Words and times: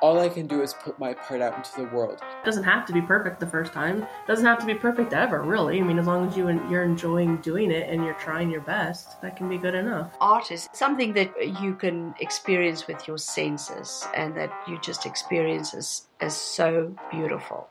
All 0.00 0.18
I 0.18 0.30
can 0.30 0.46
do 0.46 0.62
is 0.62 0.72
put 0.72 0.98
my 0.98 1.12
part 1.12 1.42
out 1.42 1.54
into 1.54 1.76
the 1.76 1.94
world. 1.94 2.22
It 2.22 2.44
doesn't 2.44 2.64
have 2.64 2.86
to 2.86 2.92
be 2.94 3.02
perfect 3.02 3.38
the 3.38 3.46
first 3.46 3.74
time. 3.74 4.02
It 4.02 4.26
doesn't 4.26 4.46
have 4.46 4.58
to 4.60 4.64
be 4.64 4.72
perfect 4.72 5.12
ever, 5.12 5.42
really. 5.42 5.78
I 5.78 5.82
mean, 5.82 5.98
as 5.98 6.06
long 6.06 6.26
as 6.26 6.34
you 6.38 6.48
you're 6.70 6.84
enjoying 6.84 7.36
doing 7.42 7.70
it 7.70 7.86
and 7.90 8.02
you're 8.02 8.14
trying 8.14 8.50
your 8.50 8.62
best, 8.62 9.20
that 9.20 9.36
can 9.36 9.46
be 9.46 9.58
good 9.58 9.74
enough. 9.74 10.10
Art 10.18 10.50
is 10.52 10.70
something 10.72 11.12
that 11.12 11.60
you 11.60 11.74
can 11.74 12.14
experience 12.18 12.86
with 12.86 13.06
your 13.06 13.18
senses 13.18 14.06
and 14.16 14.34
that 14.38 14.50
you 14.66 14.80
just 14.80 15.04
experience 15.04 15.74
as, 15.74 16.08
as 16.20 16.34
so 16.34 16.96
beautiful. 17.10 17.68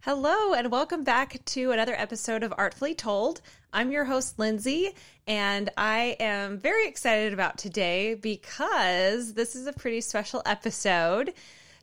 Hello, 0.00 0.54
and 0.54 0.70
welcome 0.70 1.04
back 1.04 1.44
to 1.44 1.72
another 1.72 1.94
episode 1.94 2.42
of 2.42 2.54
Artfully 2.56 2.94
Told. 2.94 3.42
I'm 3.72 3.90
your 3.90 4.04
host, 4.04 4.38
Lindsay, 4.38 4.94
and 5.26 5.68
I 5.76 6.16
am 6.20 6.58
very 6.58 6.88
excited 6.88 7.34
about 7.34 7.58
today 7.58 8.14
because 8.14 9.34
this 9.34 9.54
is 9.54 9.66
a 9.66 9.72
pretty 9.74 10.00
special 10.00 10.40
episode. 10.46 11.34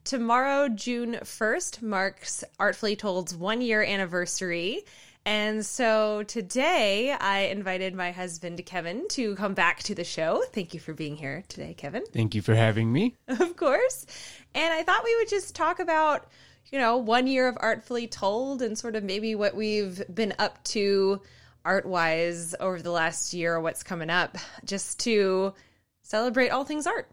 Tomorrow, 0.03 0.67
June 0.67 1.13
1st, 1.21 1.81
marks 1.81 2.43
Artfully 2.59 2.97
Told's 2.97 3.33
one 3.33 3.61
year 3.61 3.81
anniversary. 3.81 4.83
And 5.25 5.65
so 5.65 6.23
today 6.23 7.11
I 7.11 7.43
invited 7.43 7.95
my 7.95 8.11
husband, 8.11 8.65
Kevin, 8.65 9.07
to 9.11 9.35
come 9.35 9.53
back 9.53 9.81
to 9.83 9.95
the 9.95 10.03
show. 10.03 10.43
Thank 10.51 10.73
you 10.73 10.81
for 10.81 10.93
being 10.93 11.15
here 11.15 11.45
today, 11.47 11.73
Kevin. 11.73 12.03
Thank 12.11 12.35
you 12.35 12.41
for 12.41 12.53
having 12.53 12.91
me. 12.91 13.15
Of 13.29 13.55
course. 13.55 14.05
And 14.53 14.73
I 14.73 14.83
thought 14.83 15.05
we 15.05 15.15
would 15.15 15.29
just 15.29 15.55
talk 15.55 15.79
about, 15.79 16.27
you 16.69 16.79
know, 16.79 16.97
one 16.97 17.25
year 17.25 17.47
of 17.47 17.57
Artfully 17.61 18.07
Told 18.07 18.61
and 18.61 18.77
sort 18.77 18.97
of 18.97 19.05
maybe 19.05 19.35
what 19.35 19.55
we've 19.55 20.03
been 20.13 20.33
up 20.37 20.61
to 20.65 21.21
art 21.63 21.85
wise 21.85 22.53
over 22.59 22.81
the 22.81 22.91
last 22.91 23.33
year 23.33 23.55
or 23.55 23.61
what's 23.61 23.83
coming 23.83 24.09
up, 24.09 24.37
just 24.65 24.99
to 25.01 25.53
celebrate 26.01 26.49
all 26.49 26.65
things 26.65 26.85
art. 26.85 27.09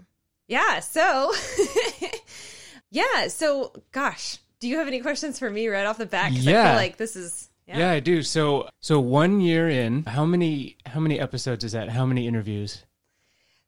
Yeah. 0.49 0.81
So. 0.81 1.33
Yeah. 2.91 3.29
So, 3.29 3.73
gosh, 3.93 4.39
do 4.61 4.69
you 4.69 4.79
have 4.79 4.89
any 4.89 5.01
questions 5.01 5.39
for 5.39 5.51
me 5.51 5.69
right 5.69 5.87
off 5.87 5.99
the 5.99 6.07
bat? 6.07 6.33
Yeah. 6.33 6.63
I 6.63 6.67
feel 6.67 6.77
like 6.77 6.97
this 6.97 7.17
is. 7.17 7.49
Yeah. 7.67 7.79
yeah, 7.79 7.91
I 7.93 8.01
do. 8.01 8.23
So, 8.23 8.69
so 8.81 8.99
one 8.99 9.41
year 9.41 9.69
in, 9.69 10.03
how 10.03 10.25
many 10.25 10.77
how 10.87 10.99
many 10.99 11.21
episodes 11.21 11.63
is 11.63 11.73
that? 11.73 11.89
How 11.89 12.05
many 12.05 12.27
interviews? 12.27 12.85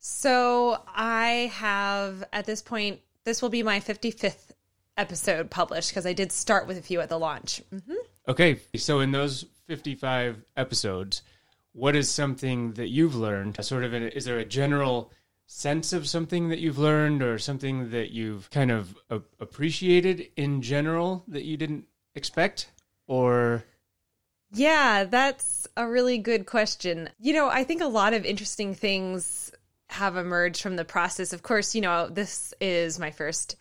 So 0.00 0.82
I 0.88 1.52
have 1.54 2.24
at 2.32 2.44
this 2.44 2.62
point. 2.62 3.00
This 3.24 3.40
will 3.40 3.48
be 3.48 3.62
my 3.62 3.78
fifty 3.78 4.10
fifth 4.10 4.52
episode 4.96 5.50
published 5.50 5.90
because 5.90 6.06
I 6.06 6.12
did 6.12 6.32
start 6.32 6.66
with 6.66 6.76
a 6.76 6.82
few 6.82 7.00
at 7.00 7.08
the 7.08 7.18
launch. 7.18 7.62
Mm-hmm. 7.72 7.94
Okay, 8.26 8.60
so 8.76 8.98
in 9.00 9.12
those 9.12 9.46
fifty 9.68 9.94
five 9.94 10.42
episodes, 10.56 11.22
what 11.72 11.94
is 11.94 12.10
something 12.10 12.72
that 12.72 12.88
you've 12.88 13.14
learned? 13.14 13.64
Sort 13.64 13.84
of, 13.84 13.94
a, 13.94 14.16
is 14.16 14.24
there 14.24 14.38
a 14.38 14.44
general 14.44 15.12
sense 15.52 15.92
of 15.92 16.08
something 16.08 16.48
that 16.48 16.60
you've 16.60 16.78
learned 16.78 17.22
or 17.22 17.38
something 17.38 17.90
that 17.90 18.10
you've 18.10 18.50
kind 18.50 18.70
of 18.70 18.96
a- 19.10 19.20
appreciated 19.38 20.28
in 20.34 20.62
general 20.62 21.24
that 21.28 21.44
you 21.44 21.56
didn't 21.56 21.84
expect 22.14 22.70
or? 23.06 23.62
Yeah 24.52 25.04
that's 25.04 25.68
a 25.76 25.86
really 25.86 26.18
good 26.18 26.46
question. 26.46 27.10
You 27.18 27.34
know 27.34 27.48
i 27.48 27.64
think 27.64 27.82
a 27.82 27.86
lot 27.86 28.14
of 28.14 28.24
interesting 28.24 28.74
things 28.74 29.52
have 29.88 30.16
emerged 30.16 30.62
from 30.62 30.76
the 30.76 30.86
process. 30.86 31.34
Of 31.34 31.42
course 31.42 31.74
you 31.74 31.82
know 31.82 32.08
this 32.08 32.54
is 32.60 32.98
my 32.98 33.10
first 33.10 33.56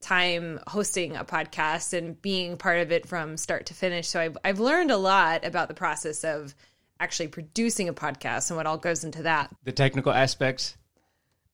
time 0.00 0.60
hosting 0.66 1.14
a 1.16 1.24
podcast 1.24 1.96
and 1.96 2.20
being 2.20 2.56
part 2.56 2.80
of 2.80 2.90
it 2.90 3.06
from 3.06 3.36
start 3.36 3.66
to 3.66 3.74
finish. 3.74 4.08
So 4.08 4.18
i've, 4.20 4.38
I've 4.44 4.60
learned 4.60 4.90
a 4.90 4.96
lot 4.96 5.44
about 5.44 5.68
the 5.68 5.74
process 5.74 6.24
of 6.24 6.54
actually 6.98 7.28
producing 7.28 7.88
a 7.88 7.94
podcast 7.94 8.50
and 8.50 8.56
what 8.56 8.66
all 8.66 8.78
goes 8.78 9.04
into 9.04 9.22
that. 9.24 9.50
The 9.64 9.72
technical 9.72 10.12
aspects 10.12 10.76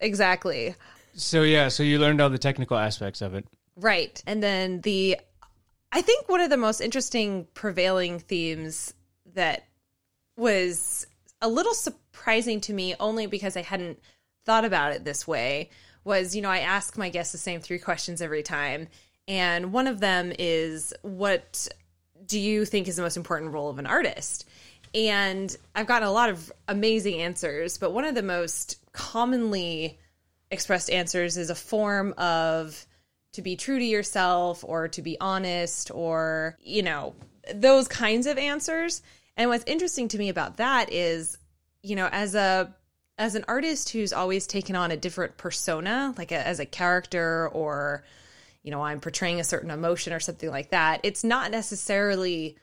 Exactly. 0.00 0.74
So 1.14 1.42
yeah, 1.42 1.68
so 1.68 1.82
you 1.82 1.98
learned 1.98 2.20
all 2.20 2.30
the 2.30 2.38
technical 2.38 2.76
aspects 2.76 3.20
of 3.20 3.34
it. 3.34 3.46
Right. 3.76 4.22
And 4.26 4.42
then 4.42 4.80
the 4.80 5.18
I 5.92 6.02
think 6.02 6.28
one 6.28 6.40
of 6.40 6.50
the 6.50 6.56
most 6.56 6.80
interesting 6.80 7.46
prevailing 7.54 8.20
themes 8.20 8.94
that 9.34 9.66
was 10.36 11.06
a 11.42 11.48
little 11.48 11.74
surprising 11.74 12.60
to 12.62 12.72
me 12.72 12.94
only 13.00 13.26
because 13.26 13.56
I 13.56 13.62
hadn't 13.62 13.98
thought 14.44 14.64
about 14.64 14.92
it 14.92 15.04
this 15.04 15.26
way 15.26 15.70
was, 16.04 16.34
you 16.34 16.42
know, 16.42 16.50
I 16.50 16.58
ask 16.58 16.96
my 16.96 17.08
guests 17.08 17.32
the 17.32 17.38
same 17.38 17.60
three 17.60 17.78
questions 17.78 18.22
every 18.22 18.42
time. 18.42 18.88
And 19.28 19.72
one 19.72 19.86
of 19.86 20.00
them 20.00 20.32
is 20.38 20.94
what 21.02 21.68
do 22.24 22.38
you 22.38 22.64
think 22.64 22.88
is 22.88 22.96
the 22.96 23.02
most 23.02 23.16
important 23.16 23.52
role 23.52 23.68
of 23.68 23.78
an 23.78 23.86
artist? 23.86 24.48
And 24.94 25.54
I've 25.74 25.86
gotten 25.86 26.08
a 26.08 26.12
lot 26.12 26.30
of 26.30 26.52
amazing 26.68 27.20
answers, 27.20 27.78
but 27.78 27.92
one 27.92 28.04
of 28.04 28.14
the 28.14 28.22
most 28.22 28.79
commonly 28.92 29.98
expressed 30.50 30.90
answers 30.90 31.36
is 31.36 31.50
a 31.50 31.54
form 31.54 32.14
of 32.18 32.86
to 33.32 33.42
be 33.42 33.56
true 33.56 33.78
to 33.78 33.84
yourself 33.84 34.64
or 34.66 34.88
to 34.88 35.02
be 35.02 35.16
honest 35.20 35.90
or, 35.92 36.56
you 36.60 36.82
know, 36.82 37.14
those 37.54 37.86
kinds 37.86 38.26
of 38.26 38.38
answers. 38.38 39.02
And 39.36 39.48
what's 39.48 39.64
interesting 39.66 40.08
to 40.08 40.18
me 40.18 40.28
about 40.28 40.56
that 40.56 40.92
is, 40.92 41.38
you 41.82 41.96
know, 41.96 42.08
as 42.10 42.34
a 42.34 42.74
as 43.16 43.34
an 43.34 43.44
artist 43.48 43.90
who's 43.90 44.14
always 44.14 44.46
taken 44.46 44.74
on 44.74 44.90
a 44.90 44.96
different 44.96 45.36
persona, 45.36 46.14
like 46.16 46.32
a, 46.32 46.46
as 46.46 46.58
a 46.58 46.66
character 46.66 47.48
or 47.48 48.02
you 48.62 48.70
know, 48.70 48.82
I'm 48.82 49.00
portraying 49.00 49.40
a 49.40 49.44
certain 49.44 49.70
emotion 49.70 50.12
or 50.12 50.20
something 50.20 50.50
like 50.50 50.70
that, 50.70 51.00
it's 51.02 51.24
not 51.24 51.50
necessarily 51.50 52.56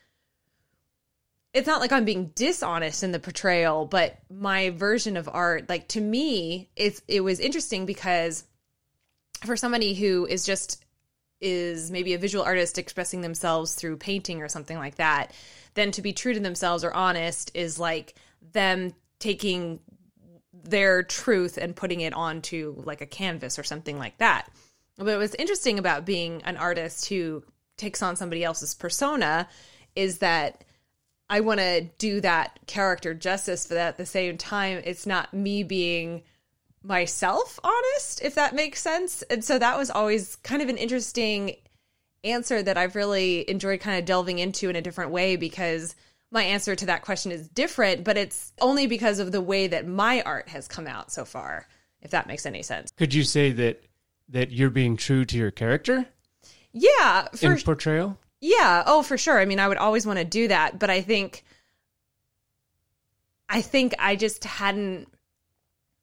it's 1.57 1.67
not 1.67 1.81
like 1.81 1.91
I'm 1.91 2.05
being 2.05 2.31
dishonest 2.35 3.01
in 3.01 3.11
the 3.11 3.19
portrayal, 3.19 3.85
but 3.87 4.15
my 4.29 4.69
version 4.69 5.17
of 5.17 5.27
art, 5.27 5.67
like 5.67 5.87
to 5.89 6.01
me, 6.01 6.69
it's 6.75 7.01
it 7.07 7.21
was 7.21 7.39
interesting 7.39 7.87
because 7.87 8.43
for 9.43 9.57
somebody 9.57 9.95
who 9.95 10.27
is 10.27 10.45
just 10.45 10.85
is 11.41 11.89
maybe 11.89 12.13
a 12.13 12.19
visual 12.19 12.45
artist 12.45 12.77
expressing 12.77 13.21
themselves 13.21 13.73
through 13.73 13.97
painting 13.97 14.43
or 14.43 14.47
something 14.47 14.77
like 14.77 14.95
that, 14.95 15.31
then 15.73 15.91
to 15.93 16.03
be 16.03 16.13
true 16.13 16.35
to 16.35 16.39
themselves 16.39 16.83
or 16.83 16.93
honest 16.93 17.49
is 17.55 17.79
like 17.79 18.13
them 18.53 18.93
taking 19.17 19.79
their 20.53 21.01
truth 21.01 21.57
and 21.57 21.75
putting 21.75 22.01
it 22.01 22.13
onto 22.13 22.75
like 22.85 23.01
a 23.01 23.07
canvas 23.07 23.57
or 23.57 23.63
something 23.63 23.97
like 23.97 24.17
that. 24.19 24.47
But 24.95 25.17
what's 25.17 25.35
interesting 25.35 25.79
about 25.79 26.05
being 26.05 26.43
an 26.43 26.57
artist 26.57 27.09
who 27.09 27.43
takes 27.77 28.03
on 28.03 28.15
somebody 28.15 28.43
else's 28.43 28.75
persona 28.75 29.47
is 29.95 30.19
that 30.19 30.63
I 31.29 31.41
want 31.41 31.59
to 31.59 31.81
do 31.97 32.21
that 32.21 32.59
character 32.67 33.13
justice, 33.13 33.67
but 33.67 33.77
at 33.77 33.97
the 33.97 34.05
same 34.05 34.37
time, 34.37 34.81
it's 34.85 35.05
not 35.05 35.33
me 35.33 35.63
being 35.63 36.23
myself 36.83 37.59
honest, 37.63 38.21
if 38.21 38.35
that 38.35 38.55
makes 38.55 38.81
sense. 38.81 39.21
And 39.23 39.43
so 39.43 39.59
that 39.59 39.77
was 39.77 39.89
always 39.89 40.37
kind 40.37 40.61
of 40.61 40.69
an 40.69 40.77
interesting 40.77 41.55
answer 42.23 42.63
that 42.63 42.77
I've 42.77 42.95
really 42.95 43.49
enjoyed 43.49 43.81
kind 43.81 43.99
of 43.99 44.05
delving 44.05 44.39
into 44.39 44.69
in 44.69 44.75
a 44.75 44.81
different 44.81 45.11
way 45.11 45.35
because 45.35 45.95
my 46.31 46.43
answer 46.43 46.75
to 46.75 46.85
that 46.87 47.03
question 47.03 47.31
is 47.31 47.47
different, 47.47 48.03
but 48.03 48.17
it's 48.17 48.53
only 48.59 48.87
because 48.87 49.19
of 49.19 49.31
the 49.31 49.41
way 49.41 49.67
that 49.67 49.87
my 49.87 50.21
art 50.21 50.49
has 50.49 50.67
come 50.67 50.87
out 50.87 51.11
so 51.11 51.25
far, 51.25 51.67
if 52.01 52.11
that 52.11 52.27
makes 52.27 52.45
any 52.45 52.63
sense. 52.63 52.91
Could 52.97 53.13
you 53.13 53.23
say 53.23 53.51
that 53.53 53.83
that 54.29 54.51
you're 54.51 54.69
being 54.69 54.97
true 54.97 55.23
to 55.23 55.37
your 55.37 55.51
character? 55.51 56.05
Yeah, 56.73 57.27
for 57.33 57.53
in 57.53 57.61
portrayal. 57.61 58.17
Yeah, 58.39 58.83
oh 58.85 59.01
for 59.01 59.17
sure. 59.17 59.39
I 59.39 59.45
mean, 59.45 59.59
I 59.59 59.67
would 59.67 59.77
always 59.77 60.05
want 60.05 60.19
to 60.19 60.25
do 60.25 60.47
that, 60.47 60.79
but 60.79 60.89
I 60.89 61.01
think 61.01 61.43
I 63.49 63.61
think 63.61 63.95
I 63.99 64.15
just 64.15 64.43
hadn't 64.43 65.07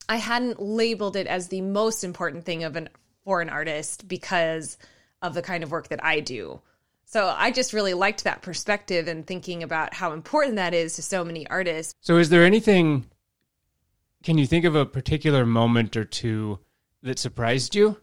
I 0.08 0.16
hadn't 0.16 0.60
labeled 0.60 1.16
it 1.16 1.26
as 1.26 1.48
the 1.48 1.60
most 1.60 2.04
important 2.04 2.44
thing 2.44 2.64
of 2.64 2.76
an 2.76 2.88
for 3.24 3.40
an 3.40 3.48
artist 3.48 4.06
because 4.06 4.76
of 5.22 5.34
the 5.34 5.42
kind 5.42 5.64
of 5.64 5.70
work 5.70 5.88
that 5.88 6.04
I 6.04 6.20
do. 6.20 6.60
So 7.06 7.32
I 7.36 7.50
just 7.50 7.72
really 7.72 7.94
liked 7.94 8.24
that 8.24 8.42
perspective 8.42 9.08
and 9.08 9.26
thinking 9.26 9.62
about 9.62 9.94
how 9.94 10.12
important 10.12 10.56
that 10.56 10.74
is 10.74 10.96
to 10.96 11.02
so 11.02 11.24
many 11.24 11.46
artists. 11.48 11.94
So 12.00 12.18
is 12.18 12.28
there 12.28 12.44
anything 12.44 13.06
can 14.22 14.38
you 14.38 14.46
think 14.46 14.64
of 14.64 14.74
a 14.74 14.86
particular 14.86 15.44
moment 15.44 15.96
or 15.96 16.04
two 16.04 16.58
that 17.02 17.18
surprised 17.18 17.74
you? 17.74 17.98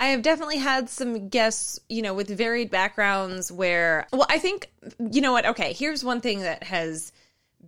I 0.00 0.08
have 0.08 0.22
definitely 0.22 0.58
had 0.58 0.90
some 0.90 1.28
guests, 1.28 1.78
you 1.88 2.02
know, 2.02 2.14
with 2.14 2.28
varied 2.28 2.70
backgrounds 2.70 3.50
where, 3.50 4.06
well, 4.12 4.26
I 4.28 4.38
think, 4.38 4.70
you 5.10 5.20
know 5.20 5.32
what? 5.32 5.46
Okay, 5.46 5.72
here's 5.72 6.04
one 6.04 6.20
thing 6.20 6.40
that 6.40 6.64
has 6.64 7.12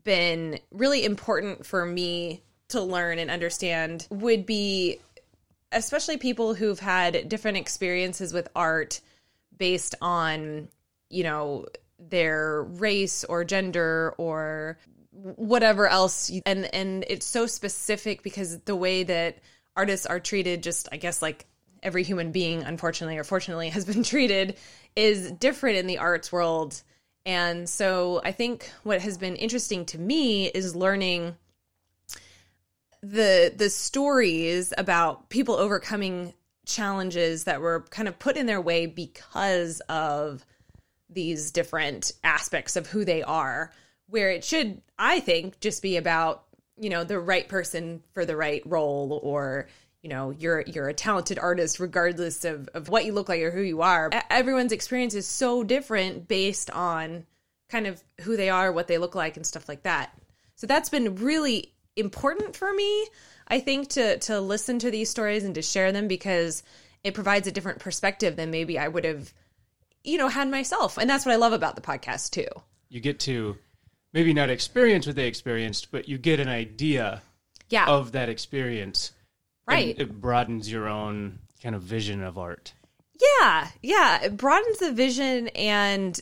been 0.04 0.58
really 0.70 1.04
important 1.04 1.64
for 1.64 1.86
me 1.86 2.42
to 2.68 2.82
learn 2.82 3.18
and 3.18 3.30
understand 3.30 4.06
would 4.10 4.44
be 4.44 4.98
especially 5.72 6.16
people 6.16 6.54
who've 6.54 6.78
had 6.78 7.28
different 7.28 7.56
experiences 7.58 8.32
with 8.32 8.48
art 8.54 9.00
based 9.56 9.94
on, 10.00 10.68
you 11.10 11.24
know, 11.24 11.66
their 11.98 12.62
race 12.62 13.24
or 13.24 13.44
gender 13.44 14.14
or 14.18 14.78
whatever 15.12 15.88
else 15.88 16.30
and 16.44 16.72
and 16.74 17.04
it's 17.08 17.24
so 17.24 17.46
specific 17.46 18.22
because 18.22 18.60
the 18.60 18.76
way 18.76 19.02
that 19.02 19.38
artists 19.74 20.04
are 20.04 20.20
treated 20.20 20.62
just 20.62 20.88
I 20.92 20.98
guess 20.98 21.22
like 21.22 21.46
every 21.82 22.02
human 22.02 22.32
being, 22.32 22.62
unfortunately 22.62 23.18
or 23.18 23.24
fortunately, 23.24 23.68
has 23.70 23.84
been 23.84 24.02
treated 24.04 24.56
is 24.94 25.30
different 25.32 25.76
in 25.76 25.86
the 25.86 25.98
arts 25.98 26.32
world. 26.32 26.82
And 27.24 27.68
so 27.68 28.20
I 28.24 28.32
think 28.32 28.70
what 28.82 29.00
has 29.00 29.18
been 29.18 29.36
interesting 29.36 29.84
to 29.86 29.98
me 29.98 30.46
is 30.46 30.76
learning 30.76 31.36
the 33.02 33.52
the 33.54 33.70
stories 33.70 34.72
about 34.76 35.28
people 35.28 35.54
overcoming 35.54 36.34
challenges 36.64 37.44
that 37.44 37.60
were 37.60 37.84
kind 37.90 38.08
of 38.08 38.18
put 38.18 38.36
in 38.36 38.46
their 38.46 38.60
way 38.60 38.86
because 38.86 39.80
of 39.88 40.44
these 41.08 41.52
different 41.52 42.12
aspects 42.24 42.74
of 42.74 42.88
who 42.88 43.04
they 43.04 43.22
are 43.22 43.70
where 44.08 44.30
it 44.30 44.42
should 44.42 44.80
i 44.98 45.20
think 45.20 45.60
just 45.60 45.82
be 45.82 45.96
about 45.96 46.44
you 46.76 46.90
know 46.90 47.04
the 47.04 47.18
right 47.18 47.48
person 47.48 48.02
for 48.12 48.24
the 48.24 48.36
right 48.36 48.62
role 48.66 49.20
or 49.22 49.68
you 50.06 50.10
know 50.10 50.30
you're 50.30 50.60
you're 50.68 50.88
a 50.88 50.94
talented 50.94 51.36
artist 51.36 51.80
regardless 51.80 52.44
of, 52.44 52.68
of 52.74 52.88
what 52.88 53.04
you 53.04 53.12
look 53.12 53.28
like 53.28 53.42
or 53.42 53.50
who 53.50 53.60
you 53.60 53.82
are. 53.82 54.08
Everyone's 54.30 54.70
experience 54.70 55.14
is 55.14 55.26
so 55.26 55.64
different 55.64 56.28
based 56.28 56.70
on 56.70 57.26
kind 57.68 57.88
of 57.88 58.00
who 58.20 58.36
they 58.36 58.48
are 58.48 58.70
what 58.70 58.86
they 58.86 58.98
look 58.98 59.16
like 59.16 59.36
and 59.36 59.44
stuff 59.44 59.68
like 59.68 59.82
that. 59.82 60.16
So 60.54 60.68
that's 60.68 60.90
been 60.90 61.16
really 61.16 61.72
important 61.96 62.54
for 62.54 62.70
me 62.74 63.06
i 63.48 63.58
think 63.58 63.88
to 63.88 64.18
to 64.18 64.38
listen 64.38 64.78
to 64.78 64.90
these 64.90 65.08
stories 65.08 65.44
and 65.44 65.54
to 65.54 65.62
share 65.62 65.92
them 65.92 66.06
because 66.06 66.62
it 67.02 67.14
provides 67.14 67.48
a 67.48 67.50
different 67.50 67.78
perspective 67.78 68.36
than 68.36 68.50
maybe 68.50 68.78
i 68.78 68.86
would 68.86 69.06
have 69.06 69.32
you 70.04 70.18
know 70.18 70.28
had 70.28 70.48
myself. 70.50 70.98
And 70.98 71.10
that's 71.10 71.26
what 71.26 71.32
i 71.32 71.36
love 71.36 71.52
about 71.52 71.74
the 71.74 71.82
podcast 71.82 72.30
too. 72.30 72.46
You 72.90 73.00
get 73.00 73.18
to 73.20 73.56
maybe 74.12 74.32
not 74.32 74.50
experience 74.50 75.06
what 75.06 75.16
they 75.16 75.26
experienced, 75.26 75.90
but 75.90 76.08
you 76.08 76.16
get 76.16 76.38
an 76.38 76.48
idea 76.48 77.22
yeah. 77.68 77.86
of 77.86 78.12
that 78.12 78.28
experience. 78.28 79.12
Right 79.66 79.98
it 79.98 80.20
broadens 80.20 80.70
your 80.70 80.88
own 80.88 81.38
kind 81.62 81.74
of 81.74 81.82
vision 81.82 82.22
of 82.22 82.38
art. 82.38 82.72
Yeah, 83.40 83.68
yeah, 83.82 84.24
it 84.24 84.36
broadens 84.36 84.78
the 84.78 84.92
vision 84.92 85.48
and 85.48 86.20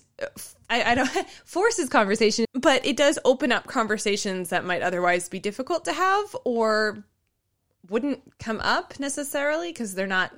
I, 0.70 0.92
I 0.92 0.94
don't 0.94 1.08
forces 1.44 1.88
conversation, 1.88 2.46
but 2.54 2.84
it 2.86 2.96
does 2.96 3.18
open 3.24 3.52
up 3.52 3.66
conversations 3.66 4.50
that 4.50 4.64
might 4.64 4.82
otherwise 4.82 5.28
be 5.28 5.38
difficult 5.38 5.84
to 5.86 5.92
have 5.92 6.36
or 6.44 7.04
wouldn't 7.88 8.38
come 8.38 8.60
up 8.60 8.98
necessarily 8.98 9.70
because 9.70 9.94
they're 9.94 10.06
not 10.06 10.32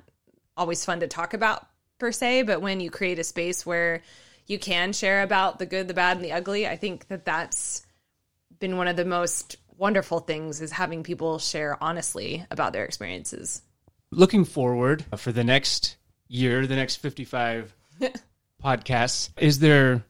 always 0.55 0.83
fun 0.83 0.99
to 0.99 1.07
talk 1.07 1.33
about 1.33 1.65
per 1.99 2.11
se. 2.11 2.43
But 2.43 2.61
when 2.61 2.79
you 2.79 2.89
create 2.89 3.19
a 3.19 3.23
space 3.23 3.65
where 3.65 4.01
you 4.47 4.59
can 4.59 4.93
share 4.93 5.21
about 5.21 5.59
the 5.59 5.65
good, 5.65 5.87
the 5.87 5.93
bad, 5.93 6.17
and 6.17 6.25
the 6.25 6.33
ugly, 6.33 6.67
I 6.67 6.75
think 6.75 7.07
that 7.07 7.25
that's 7.25 7.85
been 8.59 8.77
one 8.77 8.87
of 8.87 8.95
the 8.95 9.05
most 9.05 9.57
wonderful 9.77 10.19
things 10.19 10.61
is 10.61 10.71
having 10.71 11.03
people 11.03 11.39
share 11.39 11.81
honestly 11.81 12.45
about 12.51 12.73
their 12.73 12.85
experiences. 12.85 13.61
Looking 14.11 14.45
forward 14.45 15.05
for 15.17 15.31
the 15.31 15.43
next 15.43 15.97
year, 16.27 16.65
the 16.65 16.75
next 16.75 16.97
55 16.97 17.75
podcasts, 18.63 19.29
is 19.37 19.59
there 19.59 20.03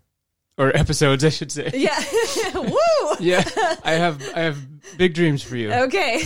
or 0.58 0.75
episodes 0.75 1.24
I 1.24 1.30
should 1.30 1.52
say. 1.52 1.72
Yeah, 1.74 2.04
woo. 2.56 2.74
Yeah. 3.19 3.44
I 3.84 3.94
have 3.94 4.22
I 4.36 4.42
have 4.42 4.98
big 4.98 5.14
dreams 5.14 5.42
for 5.42 5.56
you. 5.56 5.72
Okay. 5.72 6.22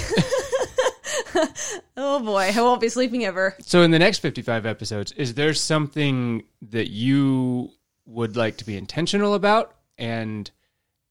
oh 1.95 2.19
boy, 2.19 2.51
I 2.53 2.61
won't 2.61 2.81
be 2.81 2.89
sleeping 2.89 3.23
ever. 3.23 3.55
So 3.61 3.81
in 3.81 3.91
the 3.91 3.99
next 3.99 4.19
55 4.19 4.65
episodes, 4.65 5.11
is 5.13 5.35
there 5.35 5.53
something 5.53 6.43
that 6.63 6.89
you 6.89 7.71
would 8.05 8.35
like 8.35 8.57
to 8.57 8.65
be 8.65 8.75
intentional 8.75 9.35
about 9.35 9.75
and 9.97 10.49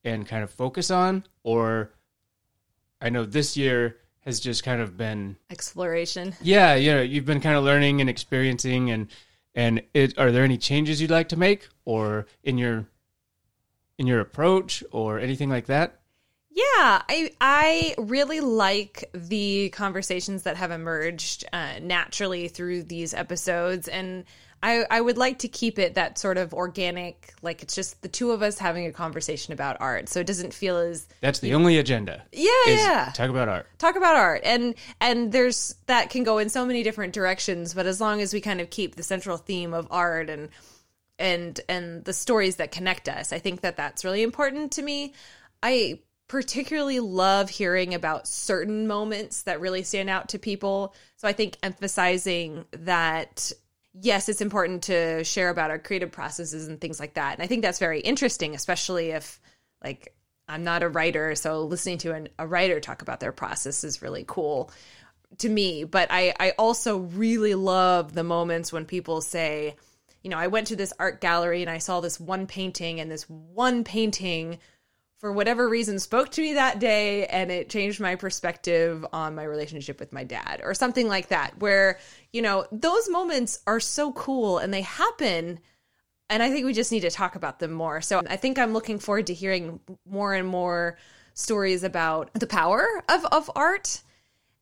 and 0.04 0.26
kind 0.26 0.42
of 0.42 0.50
focus 0.50 0.90
on 0.90 1.24
or 1.44 1.92
I 3.00 3.08
know 3.08 3.24
this 3.24 3.56
year 3.56 3.96
has 4.20 4.40
just 4.40 4.62
kind 4.62 4.80
of 4.80 4.96
been 4.96 5.36
Exploration. 5.50 6.34
yeah, 6.42 6.74
you 6.74 6.92
know, 6.92 7.02
you've 7.02 7.24
been 7.24 7.40
kind 7.40 7.56
of 7.56 7.64
learning 7.64 8.00
and 8.00 8.10
experiencing 8.10 8.90
and 8.90 9.08
and 9.54 9.82
it 9.94 10.18
are 10.18 10.30
there 10.30 10.44
any 10.44 10.58
changes 10.58 11.00
you'd 11.00 11.10
like 11.10 11.28
to 11.30 11.36
make 11.36 11.68
or 11.84 12.26
in 12.44 12.58
your 12.58 12.86
in 13.98 14.06
your 14.06 14.20
approach 14.20 14.82
or 14.92 15.18
anything 15.18 15.48
like 15.50 15.66
that? 15.66 16.00
Yeah, 16.50 17.02
I 17.08 17.30
I 17.40 17.94
really 17.96 18.40
like 18.40 19.08
the 19.14 19.70
conversations 19.70 20.42
that 20.42 20.56
have 20.56 20.70
emerged 20.70 21.44
uh, 21.52 21.74
naturally 21.80 22.48
through 22.48 22.84
these 22.84 23.14
episodes, 23.14 23.86
and 23.86 24.24
I 24.62 24.84
I 24.90 25.00
would 25.00 25.16
like 25.16 25.38
to 25.40 25.48
keep 25.48 25.78
it 25.78 25.94
that 25.94 26.18
sort 26.18 26.36
of 26.36 26.52
organic, 26.52 27.32
like 27.42 27.62
it's 27.62 27.74
just 27.74 28.02
the 28.02 28.08
two 28.08 28.30
of 28.32 28.42
us 28.42 28.58
having 28.58 28.86
a 28.86 28.92
conversation 28.92 29.52
about 29.54 29.78
art, 29.80 30.08
so 30.08 30.20
it 30.20 30.26
doesn't 30.26 30.52
feel 30.52 30.76
as 30.76 31.08
That's 31.20 31.38
the 31.38 31.54
only 31.54 31.78
agenda. 31.78 32.22
yeah 32.32 32.50
Is 32.66 32.80
yeah 32.80 33.10
talk 33.14 33.30
about 33.30 33.48
art. 33.48 33.66
talk 33.78 33.96
about 33.96 34.16
art 34.16 34.42
and 34.44 34.74
and 35.00 35.32
there's 35.32 35.76
that 35.86 36.10
can 36.10 36.24
go 36.24 36.38
in 36.38 36.48
so 36.50 36.66
many 36.66 36.82
different 36.82 37.12
directions 37.14 37.72
but 37.74 37.86
as 37.86 38.00
long 38.00 38.20
as 38.20 38.34
we 38.34 38.40
kind 38.40 38.60
of 38.60 38.68
keep 38.70 38.96
the 38.96 39.02
central 39.02 39.36
theme 39.38 39.72
of 39.72 39.86
art 39.90 40.28
and 40.28 40.50
and 41.18 41.60
and 41.68 42.04
the 42.04 42.12
stories 42.12 42.56
that 42.56 42.70
connect 42.72 43.08
us 43.08 43.32
i 43.32 43.38
think 43.38 43.60
that 43.62 43.76
that's 43.76 44.04
really 44.04 44.22
important 44.22 44.72
to 44.72 44.82
me 44.82 45.12
i 45.62 45.98
particularly 46.28 47.00
love 47.00 47.50
hearing 47.50 47.92
about 47.94 48.26
certain 48.28 48.86
moments 48.86 49.42
that 49.42 49.60
really 49.60 49.82
stand 49.82 50.08
out 50.08 50.28
to 50.28 50.38
people 50.38 50.94
so 51.16 51.26
i 51.28 51.32
think 51.32 51.56
emphasizing 51.62 52.64
that 52.72 53.52
yes 53.98 54.28
it's 54.28 54.40
important 54.40 54.84
to 54.84 55.24
share 55.24 55.48
about 55.48 55.70
our 55.70 55.78
creative 55.78 56.12
processes 56.12 56.68
and 56.68 56.80
things 56.80 57.00
like 57.00 57.14
that 57.14 57.34
and 57.34 57.42
i 57.42 57.46
think 57.46 57.62
that's 57.62 57.78
very 57.78 58.00
interesting 58.00 58.54
especially 58.54 59.10
if 59.10 59.40
like 59.82 60.14
I'm 60.50 60.64
not 60.64 60.82
a 60.82 60.88
writer, 60.88 61.34
so 61.36 61.62
listening 61.62 61.98
to 61.98 62.12
an, 62.12 62.28
a 62.38 62.46
writer 62.46 62.80
talk 62.80 63.02
about 63.02 63.20
their 63.20 63.32
process 63.32 63.84
is 63.84 64.02
really 64.02 64.24
cool 64.26 64.70
to 65.38 65.48
me. 65.48 65.84
But 65.84 66.08
I, 66.10 66.34
I 66.40 66.50
also 66.58 66.98
really 66.98 67.54
love 67.54 68.14
the 68.14 68.24
moments 68.24 68.72
when 68.72 68.84
people 68.84 69.20
say, 69.20 69.76
you 70.22 70.30
know, 70.30 70.38
I 70.38 70.48
went 70.48 70.66
to 70.68 70.76
this 70.76 70.92
art 70.98 71.20
gallery 71.20 71.62
and 71.62 71.70
I 71.70 71.78
saw 71.78 72.00
this 72.00 72.18
one 72.18 72.46
painting, 72.46 73.00
and 73.00 73.10
this 73.10 73.28
one 73.30 73.84
painting, 73.84 74.58
for 75.20 75.32
whatever 75.32 75.68
reason, 75.68 75.98
spoke 75.98 76.30
to 76.30 76.40
me 76.40 76.54
that 76.54 76.78
day, 76.78 77.26
and 77.26 77.50
it 77.50 77.68
changed 77.68 78.00
my 78.00 78.16
perspective 78.16 79.06
on 79.12 79.34
my 79.34 79.44
relationship 79.44 80.00
with 80.00 80.12
my 80.12 80.24
dad, 80.24 80.60
or 80.64 80.74
something 80.74 81.08
like 81.08 81.28
that. 81.28 81.58
Where, 81.58 81.98
you 82.32 82.42
know, 82.42 82.66
those 82.72 83.08
moments 83.08 83.60
are 83.66 83.80
so 83.80 84.12
cool 84.12 84.58
and 84.58 84.72
they 84.72 84.82
happen 84.82 85.60
and 86.30 86.44
I 86.44 86.50
think 86.50 86.64
we 86.64 86.72
just 86.72 86.92
need 86.92 87.00
to 87.00 87.10
talk 87.10 87.34
about 87.34 87.58
them 87.58 87.72
more. 87.72 88.00
So 88.00 88.22
I 88.30 88.36
think 88.36 88.56
I'm 88.56 88.72
looking 88.72 89.00
forward 89.00 89.26
to 89.26 89.34
hearing 89.34 89.80
more 90.08 90.32
and 90.32 90.46
more 90.46 90.96
stories 91.34 91.82
about 91.82 92.32
the 92.34 92.46
power 92.46 92.86
of, 93.08 93.24
of 93.26 93.50
art. 93.56 94.02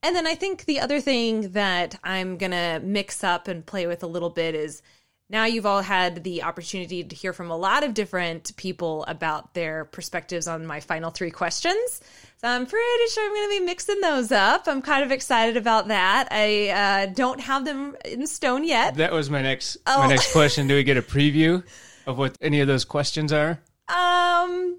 And 0.02 0.16
then 0.16 0.26
I 0.26 0.34
think 0.34 0.64
the 0.64 0.80
other 0.80 1.00
thing 1.00 1.50
that 1.52 1.98
I'm 2.02 2.38
going 2.38 2.52
to 2.52 2.80
mix 2.82 3.22
up 3.22 3.48
and 3.48 3.66
play 3.66 3.86
with 3.86 4.02
a 4.02 4.06
little 4.06 4.30
bit 4.30 4.54
is 4.54 4.80
now 5.30 5.44
you've 5.44 5.66
all 5.66 5.82
had 5.82 6.24
the 6.24 6.42
opportunity 6.42 7.04
to 7.04 7.14
hear 7.14 7.32
from 7.32 7.50
a 7.50 7.56
lot 7.56 7.84
of 7.84 7.94
different 7.94 8.56
people 8.56 9.04
about 9.06 9.52
their 9.54 9.84
perspectives 9.84 10.48
on 10.48 10.64
my 10.66 10.80
final 10.80 11.10
three 11.10 11.30
questions. 11.30 12.00
So 12.40 12.48
I'm 12.48 12.66
pretty 12.66 13.10
sure 13.10 13.28
I'm 13.28 13.34
going 13.34 13.56
to 13.56 13.60
be 13.60 13.66
mixing 13.66 14.00
those 14.00 14.32
up. 14.32 14.68
I'm 14.68 14.80
kind 14.80 15.04
of 15.04 15.10
excited 15.10 15.56
about 15.56 15.88
that. 15.88 16.28
I 16.30 16.68
uh, 16.68 17.06
don't 17.06 17.40
have 17.40 17.64
them 17.64 17.96
in 18.04 18.26
stone 18.26 18.64
yet. 18.64 18.94
That 18.94 19.12
was 19.12 19.28
my 19.28 19.42
next 19.42 19.76
Oh. 19.86 19.98
my 19.98 20.08
next 20.08 20.32
question. 20.32 20.66
Do 20.66 20.74
we 20.76 20.84
get 20.84 20.96
a 20.96 21.02
preview 21.02 21.64
of 22.06 22.16
what 22.16 22.36
any 22.40 22.60
of 22.60 22.68
those 22.68 22.84
questions 22.84 23.32
are? 23.32 23.58
Um, 23.88 24.78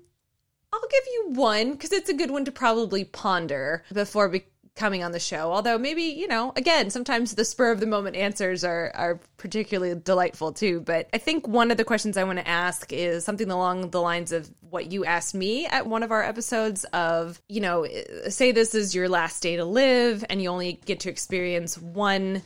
I'll 0.71 0.87
give 0.89 1.03
you 1.13 1.29
one 1.33 1.71
because 1.73 1.91
it's 1.91 2.09
a 2.09 2.13
good 2.13 2.31
one 2.31 2.45
to 2.45 2.51
probably 2.51 3.03
ponder 3.03 3.83
before 3.93 4.29
be- 4.29 4.45
coming 4.79 5.03
on 5.03 5.11
the 5.11 5.19
show. 5.19 5.51
Although 5.51 5.77
maybe 5.77 6.03
you 6.03 6.27
know, 6.27 6.53
again, 6.55 6.89
sometimes 6.89 7.35
the 7.35 7.45
spur 7.45 7.71
of 7.71 7.79
the 7.79 7.85
moment 7.85 8.15
answers 8.15 8.63
are 8.63 8.91
are 8.95 9.19
particularly 9.37 9.99
delightful 9.99 10.53
too. 10.53 10.79
But 10.79 11.09
I 11.13 11.19
think 11.19 11.47
one 11.47 11.69
of 11.69 11.77
the 11.77 11.83
questions 11.83 12.17
I 12.17 12.23
want 12.23 12.39
to 12.39 12.47
ask 12.47 12.91
is 12.91 13.23
something 13.25 13.51
along 13.51 13.91
the 13.91 14.01
lines 14.01 14.31
of 14.31 14.49
what 14.61 14.91
you 14.91 15.05
asked 15.05 15.35
me 15.35 15.67
at 15.67 15.85
one 15.85 16.01
of 16.01 16.11
our 16.11 16.23
episodes 16.23 16.85
of 16.85 17.41
you 17.47 17.61
know, 17.61 17.83
eh, 17.83 18.29
say 18.29 18.51
this 18.51 18.73
is 18.73 18.95
your 18.95 19.09
last 19.09 19.43
day 19.43 19.57
to 19.57 19.65
live 19.65 20.23
and 20.29 20.41
you 20.41 20.49
only 20.49 20.79
get 20.85 21.01
to 21.01 21.09
experience 21.09 21.77
one 21.77 22.41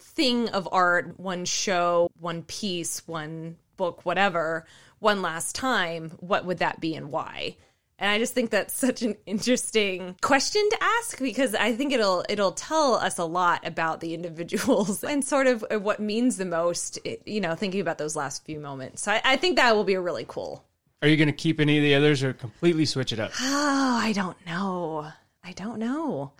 thing 0.00 0.48
of 0.48 0.66
art, 0.72 1.20
one 1.20 1.44
show, 1.44 2.10
one 2.18 2.42
piece, 2.42 3.06
one 3.06 3.56
book, 3.76 4.04
whatever, 4.06 4.64
one 4.98 5.20
last 5.20 5.54
time, 5.54 6.10
what 6.20 6.46
would 6.46 6.58
that 6.58 6.80
be 6.80 6.94
and 6.94 7.10
why? 7.12 7.56
And 7.98 8.10
I 8.10 8.18
just 8.18 8.34
think 8.34 8.50
that's 8.50 8.76
such 8.76 9.02
an 9.02 9.16
interesting 9.24 10.16
question 10.20 10.68
to 10.70 10.78
ask 10.82 11.18
because 11.18 11.54
I 11.54 11.72
think 11.72 11.92
it'll 11.92 12.24
it'll 12.28 12.52
tell 12.52 12.94
us 12.94 13.18
a 13.18 13.24
lot 13.24 13.66
about 13.66 14.00
the 14.00 14.12
individuals 14.12 15.02
and 15.04 15.24
sort 15.24 15.46
of 15.46 15.64
what 15.70 15.98
means 15.98 16.36
the 16.36 16.44
most, 16.44 16.98
you 17.24 17.40
know, 17.40 17.54
thinking 17.54 17.80
about 17.80 17.98
those 17.98 18.14
last 18.14 18.44
few 18.44 18.60
moments. 18.60 19.02
So 19.02 19.12
I, 19.12 19.22
I 19.24 19.36
think 19.36 19.56
that 19.56 19.74
will 19.74 19.84
be 19.84 19.94
a 19.94 20.00
really 20.00 20.26
cool. 20.28 20.64
Are 21.02 21.08
you 21.08 21.16
going 21.16 21.28
to 21.28 21.32
keep 21.32 21.60
any 21.60 21.78
of 21.78 21.82
the 21.82 21.94
others 21.94 22.22
or 22.22 22.32
completely 22.32 22.84
switch 22.84 23.12
it 23.12 23.20
up? 23.20 23.32
Oh, 23.40 24.00
I 24.02 24.12
don't 24.12 24.36
know. 24.46 25.10
I 25.44 25.52
don't 25.52 25.78
know. 25.78 26.32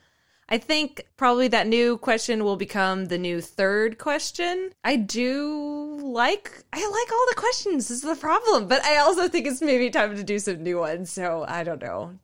I 0.49 0.59
think 0.59 1.07
probably 1.17 1.49
that 1.49 1.67
new 1.67 1.99
question 1.99 2.45
will 2.45 2.57
become 2.57 3.07
the 3.07 3.19
new 3.19 3.41
third 3.41 3.99
question. 3.99 4.71
I 4.85 4.97
do 4.97 5.99
like 6.01 6.63
I 6.73 6.79
like 6.79 7.13
all 7.13 7.27
the 7.29 7.35
questions. 7.37 7.89
This 7.89 7.99
is 7.99 8.03
the 8.03 8.15
problem, 8.15 8.69
but 8.69 8.85
I 8.85 8.99
also 8.99 9.29
think 9.29 9.47
it's 9.47 9.61
maybe 9.61 9.91
time 9.91 10.15
to 10.17 10.23
do 10.23 10.39
some 10.39 10.63
new 10.63 10.79
ones. 10.79 11.11
So 11.11 11.45
I 11.49 11.65
don't 11.65 11.83
know. 11.83 12.19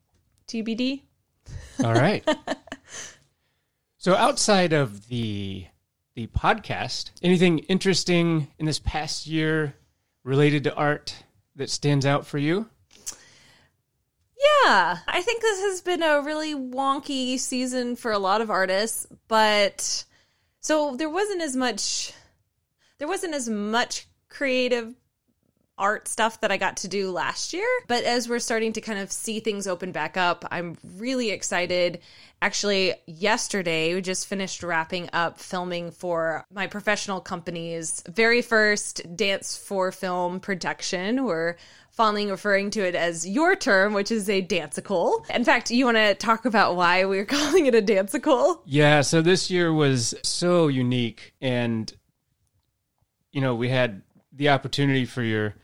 TBD. 0.47 1.03
All 1.85 1.95
right. 1.95 2.27
so 3.99 4.15
outside 4.15 4.73
of 4.73 5.09
the 5.09 5.67
the 6.15 6.27
podcast. 6.29 7.11
Anything 7.23 7.61
interesting 7.61 8.49
in 8.59 8.67
this 8.67 8.79
past 8.79 9.27
year 9.27 9.75
related 10.25 10.65
to 10.65 10.75
art 10.75 11.25
that 11.57 11.71
stands 11.71 12.07
out 12.07 12.27
for 12.27 12.39
you? 12.39 12.69
Yeah, 14.43 14.99
I 15.07 15.23
think 15.23 15.41
this 15.41 15.61
has 15.61 15.81
been 15.81 16.03
a 16.03 16.23
really 16.23 16.55
wonky 16.55 17.39
season 17.39 17.95
for 17.97 18.11
a 18.11 18.19
lot 18.19 18.41
of 18.41 18.51
artists, 18.51 19.07
but 19.29 20.05
so 20.61 20.97
there 20.97 21.11
wasn't 21.11 21.43
as 21.43 21.55
much 21.55 22.13
there 22.99 23.09
wasn't 23.09 23.35
as 23.35 23.49
much 23.49 24.07
creative 24.29 24.95
art 25.83 26.07
stuff 26.07 26.41
that 26.41 26.53
I 26.53 26.59
got 26.59 26.77
to 26.79 26.89
do 26.89 27.11
last 27.11 27.53
year, 27.53 27.67
but 27.89 28.05
as 28.05 28.29
we're 28.29 28.39
starting 28.39 28.73
to 28.75 28.81
kind 28.81 29.01
of 29.01 29.11
see 29.11 29.41
things 29.41 29.67
open 29.67 29.91
back 29.91 30.17
up, 30.17 30.45
I'm 30.53 30.79
really 30.97 31.31
excited. 31.31 31.99
Actually, 32.41 32.95
yesterday 33.07 33.93
we 33.93 34.01
just 34.01 34.29
finished 34.29 34.63
wrapping 34.63 35.11
up 35.13 35.41
filming 35.41 35.91
for 35.91 36.47
my 36.55 36.69
professional 36.69 37.21
company's 37.21 38.01
very 38.09 38.43
first 38.43 39.17
dance 39.17 39.57
for 39.57 39.91
film 39.91 40.39
production. 40.39 41.25
We're 41.25 41.57
fondly 41.91 42.31
referring 42.31 42.71
to 42.71 42.87
it 42.87 42.95
as 42.95 43.29
your 43.29 43.57
term, 43.57 43.93
which 43.93 44.13
is 44.13 44.29
a 44.29 44.41
danceicle. 44.41 45.27
In 45.35 45.45
fact, 45.45 45.73
you 45.73 45.85
want 45.85 45.97
to 45.97 46.15
talk 46.15 46.45
about 46.45 46.77
why 46.77 47.05
we're 47.05 47.25
calling 47.27 47.67
it 47.67 47.75
a 47.75 47.83
danceicle? 47.83 48.63
Yeah, 48.67 49.01
so 49.01 49.21
this 49.21 49.51
year 49.51 49.73
was 49.73 50.15
so 50.23 50.69
unique 50.69 51.35
and 51.41 51.93
you 53.33 53.41
know, 53.41 53.55
we 53.57 53.69
had 53.69 54.03
the 54.33 54.51
opportunity 54.51 55.07
for 55.07 55.23
your 55.23 55.55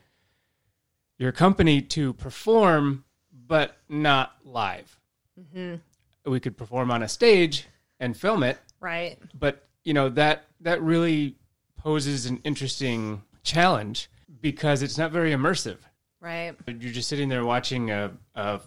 your 1.19 1.33
company 1.33 1.83
to 1.83 2.13
perform 2.15 3.05
but 3.47 3.77
not 3.89 4.37
live. 4.45 4.99
Mm-hmm. 5.39 6.31
We 6.31 6.41
could 6.41 6.57
perform 6.57 6.91
on 6.91 7.03
a 7.03 7.09
stage 7.09 7.67
and 8.01 8.17
film 8.17 8.43
it, 8.43 8.59
Right. 8.81 9.19
but 9.35 9.67
you 9.85 9.95
know 9.95 10.09
that 10.11 10.45
that 10.61 10.83
really 10.83 11.37
poses 11.77 12.27
an 12.27 12.41
interesting 12.45 13.23
challenge 13.43 14.11
because 14.41 14.83
it's 14.83 14.99
not 14.99 15.11
very 15.11 15.31
immersive. 15.33 15.79
Right. 16.21 16.55
You're 16.67 16.93
just 16.93 17.09
sitting 17.09 17.29
there 17.29 17.45
watching 17.45 17.91
a, 17.91 18.11
a 18.35 18.61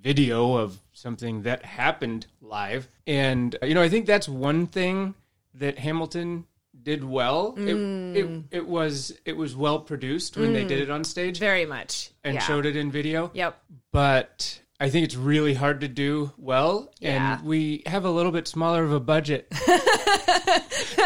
video 0.00 0.54
of 0.54 0.78
something 0.92 1.42
that 1.42 1.64
happened 1.64 2.26
live, 2.40 2.88
and 3.06 3.56
you 3.62 3.74
know 3.74 3.82
I 3.82 3.88
think 3.88 4.06
that's 4.06 4.28
one 4.28 4.66
thing 4.66 5.14
that 5.54 5.78
Hamilton 5.78 6.44
did 6.82 7.02
well. 7.04 7.54
It, 7.56 7.74
it 8.16 8.42
it 8.50 8.66
was 8.68 9.12
it 9.24 9.36
was 9.36 9.54
well 9.56 9.80
produced 9.80 10.36
when 10.36 10.52
they 10.52 10.64
did 10.64 10.80
it 10.80 10.90
on 10.90 11.04
stage 11.04 11.38
Very 11.38 11.66
much. 11.66 12.10
and 12.24 12.34
yeah. 12.34 12.40
showed 12.40 12.66
it 12.66 12.76
in 12.76 12.90
video 12.90 13.30
Yep. 13.34 13.60
but 13.92 14.60
I 14.80 14.90
think 14.90 15.04
it's 15.04 15.16
really 15.16 15.54
hard 15.54 15.80
to 15.80 15.88
do 15.88 16.32
well, 16.38 16.92
Yeah. 17.00 17.34
and 17.38 17.44
we 17.46 17.82
have 17.86 18.04
a 18.04 18.10
little 18.10 18.30
bit 18.30 18.46
smaller 18.46 18.84
of 18.84 18.92
a 18.92 19.00
budget 19.00 19.50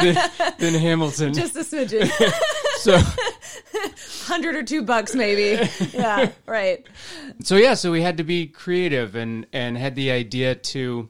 than, 0.00 0.16
than 0.58 0.74
Hamilton. 0.74 1.32
Just 1.32 1.56
a 1.56 1.60
smidgen. 1.60 2.06
so, 2.80 2.98
hundred 4.26 4.56
or 4.56 4.62
two 4.62 4.82
bucks 4.82 5.14
maybe. 5.14 5.68
Yeah, 5.92 6.30
right. 6.46 6.86
so 7.42 7.56
yeah, 7.56 7.74
so 7.74 7.90
we 7.92 8.02
had 8.02 8.18
to 8.18 8.24
be 8.24 8.46
creative 8.46 9.14
and 9.14 9.46
and 9.52 9.76
had 9.76 9.94
the 9.94 10.10
idea 10.10 10.54
to 10.54 11.08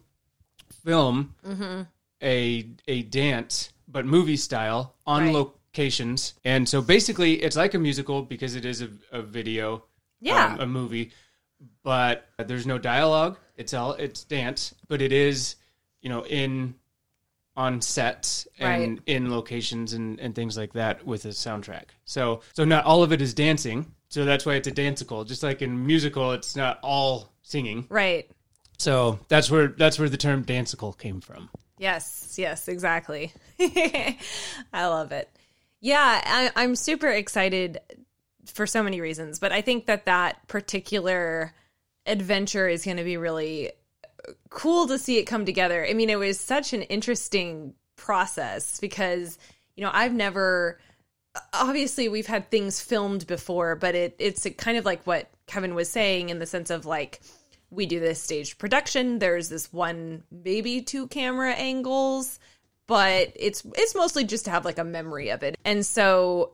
film 0.84 1.34
Mm-hmm. 1.46 1.82
a 2.22 2.66
a 2.88 3.02
dance, 3.02 3.72
but 3.92 4.06
movie 4.06 4.36
style 4.36 4.94
on 5.06 5.24
Right. 5.26 5.34
locations, 5.34 6.34
and 6.44 6.68
so 6.68 6.80
basically 6.82 7.42
it's 7.42 7.56
like 7.56 7.74
a 7.74 7.78
musical 7.78 8.22
because 8.22 8.54
it 8.56 8.64
is 8.64 8.82
a, 8.82 8.88
a 9.12 9.22
video, 9.22 9.84
Yeah. 10.20 10.54
um, 10.54 10.60
a 10.60 10.66
movie, 10.66 11.12
but 11.82 12.28
there's 12.38 12.66
no 12.66 12.78
dialogue. 12.78 13.38
It's 13.56 13.74
all 13.74 13.92
it's 13.92 14.24
dance, 14.24 14.74
but 14.88 15.00
it 15.02 15.12
is 15.12 15.56
you 16.00 16.08
know 16.08 16.24
in 16.26 16.74
on 17.54 17.82
sets 17.82 18.48
and 18.58 18.92
Right. 18.96 19.02
in 19.06 19.30
locations 19.30 19.92
and, 19.92 20.18
and 20.20 20.34
things 20.34 20.56
like 20.56 20.72
that 20.72 21.04
with 21.06 21.26
a 21.26 21.28
soundtrack. 21.28 21.84
So 22.06 22.40
so 22.54 22.64
not 22.64 22.84
all 22.86 23.02
of 23.02 23.12
it 23.12 23.20
is 23.20 23.34
dancing. 23.34 23.94
So 24.08 24.24
that's 24.24 24.44
why 24.46 24.54
it's 24.54 24.68
a 24.68 24.72
danceicle. 24.72 25.24
Just 25.24 25.42
like 25.42 25.60
in 25.62 25.86
musical, 25.86 26.32
it's 26.32 26.56
not 26.56 26.78
all 26.82 27.32
singing. 27.42 27.86
Right. 27.90 28.30
So 28.78 29.18
that's 29.28 29.50
where 29.50 29.68
that's 29.68 29.98
where 29.98 30.08
the 30.08 30.16
term 30.16 30.42
danceicle 30.42 30.94
came 30.94 31.20
from. 31.20 31.50
Yes, 31.82 32.36
yes, 32.38 32.68
exactly. 32.68 33.32
I 33.60 34.16
love 34.86 35.10
it. 35.10 35.28
Yeah, 35.80 35.98
I, 36.24 36.50
I'm 36.54 36.76
super 36.76 37.08
excited 37.08 37.80
for 38.46 38.68
so 38.68 38.84
many 38.84 39.00
reasons, 39.00 39.40
but 39.40 39.50
I 39.50 39.62
think 39.62 39.86
that 39.86 40.06
that 40.06 40.46
particular 40.46 41.52
adventure 42.06 42.68
is 42.68 42.84
going 42.84 42.98
to 42.98 43.04
be 43.04 43.16
really 43.16 43.72
cool 44.48 44.86
to 44.86 44.96
see 44.96 45.18
it 45.18 45.24
come 45.24 45.44
together. 45.44 45.84
I 45.84 45.94
mean, 45.94 46.08
it 46.08 46.20
was 46.20 46.38
such 46.38 46.72
an 46.72 46.82
interesting 46.82 47.74
process 47.96 48.78
because, 48.78 49.36
you 49.74 49.82
know, 49.82 49.90
I've 49.92 50.14
never 50.14 50.78
obviously 51.52 52.08
we've 52.08 52.28
had 52.28 52.48
things 52.48 52.80
filmed 52.80 53.26
before, 53.26 53.74
but 53.74 53.96
it 53.96 54.14
it's 54.20 54.46
kind 54.56 54.78
of 54.78 54.84
like 54.84 55.04
what 55.04 55.30
Kevin 55.48 55.74
was 55.74 55.90
saying 55.90 56.28
in 56.28 56.38
the 56.38 56.46
sense 56.46 56.70
of 56.70 56.86
like 56.86 57.20
we 57.72 57.86
do 57.86 57.98
this 57.98 58.22
staged 58.22 58.58
production. 58.58 59.18
There's 59.18 59.48
this 59.48 59.72
one, 59.72 60.22
maybe 60.30 60.82
two 60.82 61.08
camera 61.08 61.52
angles, 61.52 62.38
but 62.86 63.32
it's 63.34 63.62
it's 63.76 63.94
mostly 63.94 64.24
just 64.24 64.44
to 64.44 64.50
have 64.50 64.64
like 64.64 64.78
a 64.78 64.84
memory 64.84 65.30
of 65.30 65.42
it. 65.42 65.56
And 65.64 65.84
so 65.84 66.52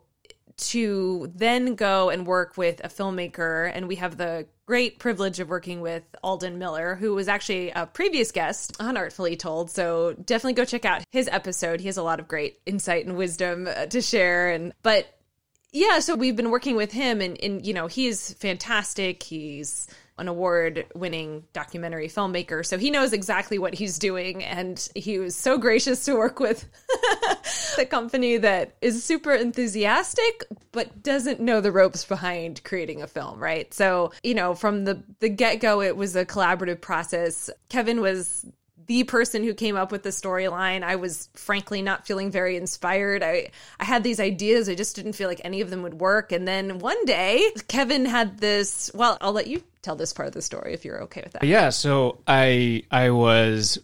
to 0.58 1.30
then 1.34 1.74
go 1.74 2.10
and 2.10 2.26
work 2.26 2.56
with 2.56 2.80
a 2.84 2.88
filmmaker, 2.88 3.70
and 3.72 3.86
we 3.88 3.96
have 3.96 4.16
the 4.16 4.46
great 4.66 4.98
privilege 4.98 5.40
of 5.40 5.48
working 5.48 5.80
with 5.80 6.02
Alden 6.22 6.58
Miller, 6.58 6.94
who 6.94 7.14
was 7.14 7.28
actually 7.28 7.70
a 7.70 7.86
previous 7.86 8.32
guest 8.32 8.76
on 8.80 8.96
Artfully 8.96 9.36
Told. 9.36 9.70
So 9.70 10.12
definitely 10.12 10.54
go 10.54 10.64
check 10.64 10.84
out 10.84 11.04
his 11.10 11.28
episode. 11.28 11.80
He 11.80 11.86
has 11.86 11.96
a 11.96 12.02
lot 12.02 12.20
of 12.20 12.28
great 12.28 12.60
insight 12.66 13.06
and 13.06 13.16
wisdom 13.16 13.68
uh, 13.68 13.86
to 13.86 14.02
share. 14.02 14.50
And 14.50 14.72
but 14.82 15.06
yeah, 15.72 16.00
so 16.00 16.14
we've 16.14 16.36
been 16.36 16.50
working 16.50 16.76
with 16.76 16.92
him, 16.92 17.20
and, 17.20 17.40
and 17.42 17.66
you 17.66 17.74
know, 17.74 17.86
he's 17.86 18.34
fantastic. 18.34 19.22
He's 19.22 19.86
an 20.18 20.28
award 20.28 20.86
winning 20.94 21.44
documentary 21.52 22.08
filmmaker, 22.08 22.64
so 22.64 22.78
he 22.78 22.90
knows 22.90 23.12
exactly 23.12 23.58
what 23.58 23.74
he's 23.74 23.98
doing. 23.98 24.42
And 24.44 24.88
he 24.94 25.18
was 25.18 25.34
so 25.34 25.58
gracious 25.58 26.04
to 26.04 26.14
work 26.14 26.40
with 26.40 26.64
the 27.76 27.86
company 27.86 28.36
that 28.38 28.74
is 28.80 29.04
super 29.04 29.32
enthusiastic, 29.32 30.44
but 30.72 31.02
doesn't 31.02 31.40
know 31.40 31.60
the 31.60 31.72
ropes 31.72 32.04
behind 32.04 32.62
creating 32.64 33.02
a 33.02 33.06
film, 33.06 33.38
right? 33.38 33.72
So, 33.72 34.12
you 34.22 34.34
know, 34.34 34.54
from 34.54 34.84
the, 34.84 35.02
the 35.20 35.28
get 35.28 35.56
go, 35.56 35.80
it 35.80 35.96
was 35.96 36.16
a 36.16 36.26
collaborative 36.26 36.80
process. 36.80 37.50
Kevin 37.68 38.00
was 38.00 38.46
the 38.88 39.04
person 39.04 39.44
who 39.44 39.54
came 39.54 39.76
up 39.76 39.92
with 39.92 40.02
the 40.02 40.08
storyline. 40.08 40.82
I 40.82 40.96
was 40.96 41.28
frankly 41.34 41.82
not 41.82 42.06
feeling 42.06 42.30
very 42.30 42.56
inspired. 42.56 43.22
I 43.22 43.50
I 43.78 43.84
had 43.84 44.02
these 44.02 44.18
ideas, 44.18 44.68
I 44.68 44.74
just 44.74 44.96
didn't 44.96 45.12
feel 45.12 45.28
like 45.28 45.42
any 45.44 45.60
of 45.60 45.70
them 45.70 45.82
would 45.82 46.00
work. 46.00 46.32
And 46.32 46.48
then 46.48 46.80
one 46.80 47.04
day, 47.04 47.50
Kevin 47.68 48.06
had 48.06 48.38
this, 48.38 48.90
well, 48.94 49.18
I'll 49.20 49.32
let 49.32 49.46
you 49.46 49.62
tell 49.82 49.94
this 49.94 50.12
part 50.12 50.26
of 50.26 50.34
the 50.34 50.42
story 50.42 50.74
if 50.74 50.84
you're 50.84 51.02
okay 51.04 51.20
with 51.22 51.34
that. 51.34 51.44
Yeah, 51.44 51.68
so 51.68 52.18
I 52.26 52.82
I 52.90 53.10
was 53.10 53.78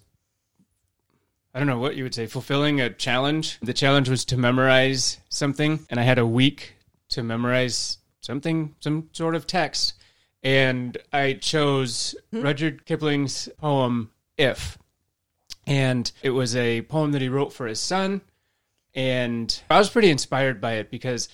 I 1.55 1.59
don't 1.59 1.69
know 1.69 1.79
what 1.79 1.95
you 1.95 2.03
would 2.03 2.15
say, 2.15 2.27
fulfilling 2.27 2.81
a 2.81 2.91
challenge. 2.91 3.59
The 3.63 3.75
challenge 3.75 4.09
was 4.09 4.25
to 4.27 4.37
memorize 4.37 5.19
something, 5.29 5.87
and 5.89 6.01
I 6.01 6.03
had 6.03 6.19
a 6.19 6.27
week 6.27 6.75
to 7.11 7.23
memorize 7.23 7.99
something, 8.21 8.75
some 8.81 9.11
sort 9.13 9.37
of 9.37 9.47
text. 9.47 9.95
And 10.43 10.99
I 11.13 11.35
chose 11.35 12.15
Rudyard 12.33 12.87
Kipling's 12.87 13.49
poem 13.59 14.11
If. 14.37 14.79
And 15.67 16.11
it 16.23 16.31
was 16.31 16.55
a 16.57 16.83
poem 16.83 17.13
that 17.13 17.23
he 17.23 17.29
wrote 17.29 17.53
for 17.53 17.67
his 17.67 17.81
son. 17.81 18.21
And 18.95 19.61
I 19.71 19.79
was 19.79 19.91
pretty 19.91 20.11
inspired 20.11 20.61
by 20.61 20.75
it 20.75 20.91
because 20.91 21.29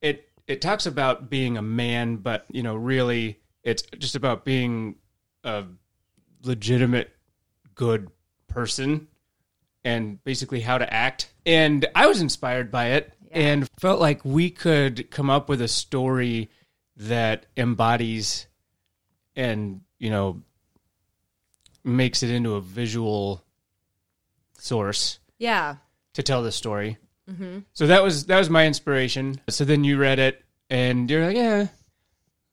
it 0.00 0.28
it 0.46 0.60
talks 0.60 0.86
about 0.86 1.30
being 1.30 1.56
a 1.56 1.62
man, 1.62 2.16
but 2.16 2.46
you 2.50 2.62
know, 2.62 2.74
really 2.74 3.38
it's 3.62 3.82
just 3.98 4.16
about 4.16 4.44
being 4.44 4.96
a 5.44 5.64
legitimate 6.42 7.10
good 7.74 8.08
person 8.48 9.08
and 9.84 10.22
basically 10.24 10.60
how 10.60 10.78
to 10.78 10.92
act. 10.92 11.32
And 11.46 11.86
I 11.94 12.06
was 12.06 12.20
inspired 12.20 12.70
by 12.70 12.88
it 12.92 13.12
and 13.30 13.68
felt 13.78 14.00
like 14.00 14.24
we 14.24 14.50
could 14.50 15.10
come 15.10 15.30
up 15.30 15.48
with 15.48 15.60
a 15.60 15.68
story 15.68 16.50
that 16.96 17.46
embodies 17.56 18.46
and, 19.36 19.82
you 19.98 20.10
know, 20.10 20.42
makes 21.84 22.22
it 22.22 22.30
into 22.30 22.54
a 22.54 22.60
visual 22.60 23.44
source 24.58 25.18
Yeah. 25.38 25.76
to 26.14 26.22
tell 26.22 26.42
the 26.42 26.52
story. 26.52 26.98
Mm-hmm. 27.30 27.58
So 27.74 27.86
that 27.88 28.02
was 28.02 28.26
that 28.26 28.38
was 28.38 28.48
my 28.50 28.66
inspiration. 28.66 29.40
So 29.48 29.64
then 29.64 29.84
you 29.84 29.98
read 29.98 30.18
it 30.18 30.42
and 30.70 31.10
you're 31.10 31.26
like, 31.26 31.36
yeah, 31.36 31.66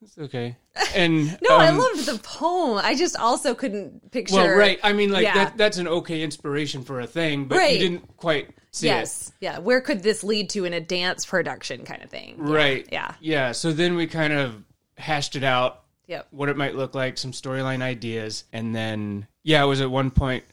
it's 0.02 0.18
okay. 0.18 0.56
And 0.94 1.38
No, 1.42 1.56
I 1.56 1.68
um, 1.68 1.78
loved 1.78 2.04
the 2.04 2.18
poem. 2.22 2.78
I 2.84 2.94
just 2.94 3.16
also 3.16 3.54
couldn't 3.54 4.10
picture. 4.10 4.34
Well, 4.36 4.54
right. 4.56 4.78
I 4.82 4.92
mean, 4.92 5.10
like 5.10 5.22
Yeah. 5.24 5.34
that. 5.34 5.56
That's 5.56 5.78
an 5.78 5.88
okay 5.88 6.22
inspiration 6.22 6.84
for 6.84 7.00
a 7.00 7.06
thing, 7.06 7.46
but 7.46 7.56
Right. 7.58 7.72
you 7.72 7.78
didn't 7.78 8.16
quite 8.18 8.50
see 8.72 8.88
it. 8.88 8.90
Yes. 8.90 9.32
Yeah. 9.40 9.58
Where 9.58 9.80
could 9.80 10.02
this 10.02 10.22
lead 10.22 10.50
to 10.50 10.66
in 10.66 10.74
a 10.74 10.80
dance 10.80 11.24
production 11.24 11.84
kind 11.86 12.02
of 12.02 12.10
thing? 12.10 12.36
Right. 12.38 12.86
Yeah. 12.92 13.14
Yeah. 13.20 13.52
So 13.52 13.72
then 13.72 13.96
we 13.96 14.06
kind 14.06 14.34
of 14.34 14.62
hashed 14.98 15.34
it 15.36 15.44
out, 15.44 15.82
Yep. 16.08 16.28
what 16.30 16.50
it 16.50 16.58
might 16.58 16.74
look 16.74 16.94
like, 16.94 17.16
some 17.16 17.32
storyline 17.32 17.80
ideas, 17.80 18.44
and 18.52 18.74
then 18.74 19.26
yeah, 19.44 19.62
it 19.62 19.66
was 19.66 19.80
at 19.80 19.90
one 19.90 20.10
point 20.10 20.44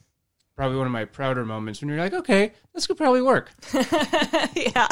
probably 0.55 0.77
one 0.77 0.85
of 0.87 0.93
my 0.93 1.05
prouder 1.05 1.43
moments 1.45 1.81
when 1.81 1.89
you're 1.89 1.97
like, 1.97 2.13
okay, 2.13 2.51
this 2.73 2.85
could 2.87 2.97
probably 2.97 3.21
work. 3.21 3.51
yeah. 4.55 4.87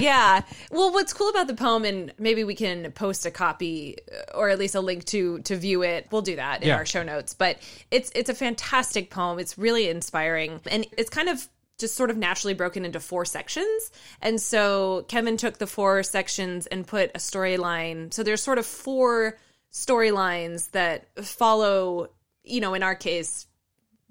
yeah. 0.00 0.42
Well, 0.70 0.92
what's 0.92 1.12
cool 1.12 1.28
about 1.28 1.46
the 1.46 1.54
poem, 1.54 1.84
and 1.84 2.12
maybe 2.18 2.44
we 2.44 2.54
can 2.54 2.90
post 2.92 3.26
a 3.26 3.30
copy 3.30 3.96
uh, 4.10 4.36
or 4.36 4.48
at 4.48 4.58
least 4.58 4.74
a 4.74 4.80
link 4.80 5.04
to 5.06 5.40
to 5.40 5.56
view 5.56 5.82
it. 5.82 6.08
We'll 6.10 6.22
do 6.22 6.36
that 6.36 6.62
in 6.62 6.68
Yeah. 6.68 6.76
our 6.76 6.86
show 6.86 7.02
notes. 7.02 7.34
But 7.34 7.58
it's 7.90 8.10
it's 8.14 8.30
a 8.30 8.34
fantastic 8.34 9.10
poem. 9.10 9.38
It's 9.38 9.58
really 9.58 9.88
inspiring, 9.88 10.60
and 10.70 10.86
it's 10.96 11.10
kind 11.10 11.28
of 11.28 11.46
just 11.78 11.96
sort 11.96 12.10
of 12.10 12.16
naturally 12.16 12.54
broken 12.54 12.84
into 12.84 13.00
four 13.00 13.24
sections. 13.24 13.90
And 14.20 14.40
so 14.40 15.04
Kevin 15.08 15.36
took 15.36 15.58
the 15.58 15.66
four 15.66 16.02
sections 16.02 16.66
and 16.68 16.86
put 16.86 17.10
a 17.14 17.18
storyline. 17.18 18.12
So 18.14 18.22
there's 18.22 18.42
sort 18.42 18.58
of 18.58 18.66
four 18.66 19.36
storylines 19.72 20.70
that 20.72 21.08
follow, 21.24 22.08
you 22.44 22.60
know, 22.60 22.74
in 22.74 22.82
our 22.82 22.94
case, 22.94 23.46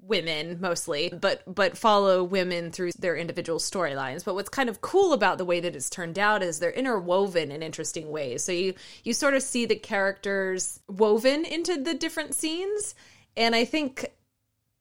women 0.02 0.58
mostly 0.60 1.12
but 1.20 1.42
but 1.52 1.78
follow 1.78 2.24
women 2.24 2.72
through 2.72 2.90
their 2.98 3.16
individual 3.16 3.58
storylines. 3.58 4.24
But 4.24 4.34
what's 4.34 4.48
kind 4.48 4.68
of 4.68 4.80
cool 4.80 5.12
about 5.12 5.38
the 5.38 5.44
way 5.44 5.60
that 5.60 5.76
it's 5.76 5.88
turned 5.88 6.18
out 6.18 6.42
is 6.42 6.58
they're 6.58 6.72
interwoven 6.72 7.52
in 7.52 7.62
interesting 7.62 8.10
ways. 8.10 8.42
So 8.42 8.52
you 8.52 8.74
you 9.04 9.14
sort 9.14 9.34
of 9.34 9.42
see 9.42 9.64
the 9.64 9.76
characters 9.76 10.80
woven 10.88 11.44
into 11.44 11.80
the 11.80 11.94
different 11.94 12.34
scenes 12.34 12.94
and 13.36 13.54
i 13.54 13.64
think 13.64 14.10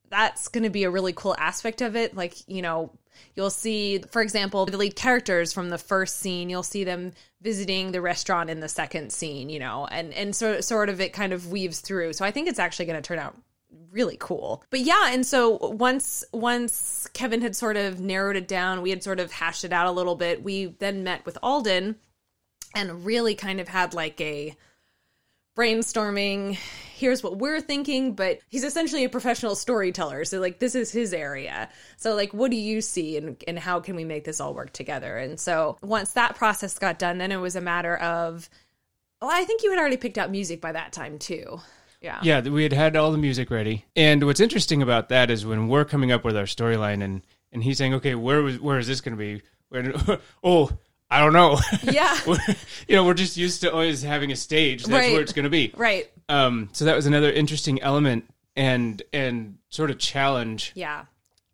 that's 0.09 0.49
going 0.49 0.65
to 0.65 0.69
be 0.69 0.83
a 0.83 0.89
really 0.89 1.13
cool 1.13 1.35
aspect 1.39 1.81
of 1.81 1.95
it. 1.95 2.15
Like 2.15 2.47
you 2.47 2.61
know 2.61 2.91
you'll 3.35 3.49
see 3.49 3.99
for 4.09 4.21
example 4.21 4.65
the 4.65 4.77
lead 4.77 4.95
characters 4.95 5.53
from 5.53 5.69
the 5.69 5.77
first 5.77 6.19
scene 6.19 6.49
you'll 6.49 6.63
see 6.63 6.83
them 6.83 7.11
visiting 7.41 7.91
the 7.91 8.01
restaurant 8.01 8.49
in 8.49 8.59
the 8.59 8.69
second 8.69 9.11
scene 9.11 9.49
you 9.49 9.59
know 9.59 9.85
and 9.91 10.13
and 10.13 10.35
so 10.35 10.61
sort 10.61 10.89
of 10.89 10.99
it 10.99 11.13
kind 11.13 11.33
of 11.33 11.51
weaves 11.51 11.79
through. 11.79 12.13
So 12.13 12.25
i 12.25 12.31
think 12.31 12.47
it's 12.47 12.59
actually 12.59 12.85
going 12.85 13.01
to 13.01 13.07
turn 13.07 13.19
out 13.19 13.35
really 13.91 14.17
cool. 14.19 14.63
But 14.69 14.81
yeah, 14.81 15.11
and 15.11 15.25
so 15.25 15.57
once 15.57 16.23
once 16.31 17.07
Kevin 17.13 17.41
had 17.41 17.55
sort 17.55 17.77
of 17.77 17.99
narrowed 17.99 18.35
it 18.35 18.47
down, 18.47 18.81
we 18.81 18.89
had 18.89 19.03
sort 19.03 19.19
of 19.19 19.31
hashed 19.31 19.63
it 19.63 19.73
out 19.73 19.87
a 19.87 19.91
little 19.91 20.15
bit. 20.15 20.43
We 20.43 20.67
then 20.79 21.03
met 21.03 21.25
with 21.25 21.37
Alden 21.41 21.95
and 22.73 23.05
really 23.05 23.35
kind 23.35 23.59
of 23.59 23.67
had 23.67 23.93
like 23.93 24.19
a 24.21 24.55
brainstorming 25.55 26.57
here's 26.95 27.21
what 27.21 27.37
we're 27.37 27.59
thinking 27.59 28.13
but 28.13 28.39
he's 28.47 28.63
essentially 28.63 29.03
a 29.03 29.09
professional 29.09 29.53
storyteller 29.53 30.23
so 30.23 30.39
like 30.39 30.59
this 30.59 30.75
is 30.75 30.91
his 30.91 31.13
area 31.13 31.67
so 31.97 32.15
like 32.15 32.33
what 32.33 32.49
do 32.51 32.55
you 32.55 32.79
see 32.79 33.17
and, 33.17 33.43
and 33.47 33.59
how 33.59 33.79
can 33.79 33.95
we 33.95 34.05
make 34.05 34.23
this 34.23 34.39
all 34.39 34.53
work 34.53 34.71
together 34.71 35.17
and 35.17 35.39
so 35.39 35.77
once 35.81 36.13
that 36.13 36.35
process 36.35 36.79
got 36.79 36.97
done 36.97 37.17
then 37.17 37.33
it 37.33 37.37
was 37.37 37.57
a 37.57 37.61
matter 37.61 37.97
of 37.97 38.49
well 39.21 39.29
i 39.29 39.43
think 39.43 39.61
you 39.61 39.71
had 39.71 39.79
already 39.79 39.97
picked 39.97 40.17
out 40.17 40.31
music 40.31 40.61
by 40.61 40.71
that 40.71 40.93
time 40.93 41.19
too 41.19 41.59
yeah 42.01 42.19
Yeah, 42.23 42.41
we 42.41 42.63
had 42.63 42.73
had 42.73 42.95
all 42.95 43.11
the 43.11 43.17
music 43.17 43.51
ready. 43.51 43.85
And 43.95 44.25
what's 44.25 44.39
interesting 44.39 44.81
about 44.81 45.09
that 45.09 45.29
is 45.29 45.45
when 45.45 45.67
we're 45.67 45.85
coming 45.85 46.11
up 46.11 46.23
with 46.23 46.35
our 46.35 46.45
storyline 46.45 47.03
and 47.03 47.21
and 47.53 47.63
he's 47.63 47.77
saying, 47.77 47.93
"Okay, 47.95 48.15
where 48.15 48.41
was 48.41 48.59
where 48.59 48.79
is 48.79 48.87
this 48.87 49.01
going 49.01 49.17
to 49.17 49.19
be?" 49.19 49.41
Where, 49.69 49.93
oh, 50.43 50.71
I 51.09 51.19
don't 51.19 51.33
know. 51.33 51.59
Yeah. 51.83 52.17
You 52.87 52.95
know, 52.95 53.05
we're 53.05 53.13
just 53.13 53.37
used 53.37 53.61
to 53.61 53.71
always 53.71 54.01
having 54.01 54.31
a 54.31 54.35
stage. 54.35 54.83
That's 54.83 54.91
Right. 54.91 55.13
where 55.13 55.21
it's 55.21 55.33
going 55.33 55.43
to 55.43 55.49
be. 55.49 55.71
right 55.77 56.09
Um, 56.29 56.69
so 56.73 56.85
that 56.85 56.95
was 56.95 57.05
another 57.05 57.31
interesting 57.31 57.81
element 57.81 58.25
and 58.55 59.01
and 59.13 59.57
sort 59.69 59.91
of 59.91 59.97
challenge 59.97 60.71
yeah 60.75 61.05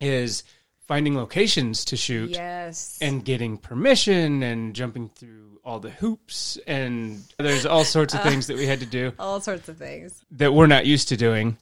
is 0.02 0.44
finding 0.88 1.16
locations 1.16 1.84
to 1.86 1.98
shoot 1.98 2.30
yes 2.32 2.98
and 3.02 3.24
getting 3.26 3.58
permission 3.58 4.42
and 4.44 4.74
jumping 4.76 5.10
through 5.10 5.60
all 5.64 5.80
the 5.80 5.90
hoops 5.90 6.58
and 6.66 7.22
there's 7.38 7.66
all 7.66 7.84
sorts 7.84 8.16
Uh. 8.16 8.20
of 8.20 8.24
things 8.24 8.48
that 8.48 8.56
we 8.58 8.66
had 8.66 8.80
to 8.80 8.86
do 8.86 9.12
all 9.20 9.42
sorts 9.42 9.68
of 9.68 9.78
things 9.78 10.24
that 10.32 10.54
we're 10.54 10.68
not 10.68 10.86
used 10.86 11.10
to 11.10 11.18
doing 11.18 11.58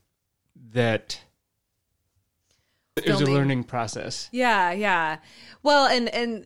that 0.73 1.19
it 2.95 3.07
was 3.09 3.19
a 3.19 3.25
learning 3.25 3.65
process 3.65 4.29
Yeah, 4.31 4.71
yeah. 4.71 5.17
Well, 5.63 5.85
and 5.87 6.07
and 6.09 6.45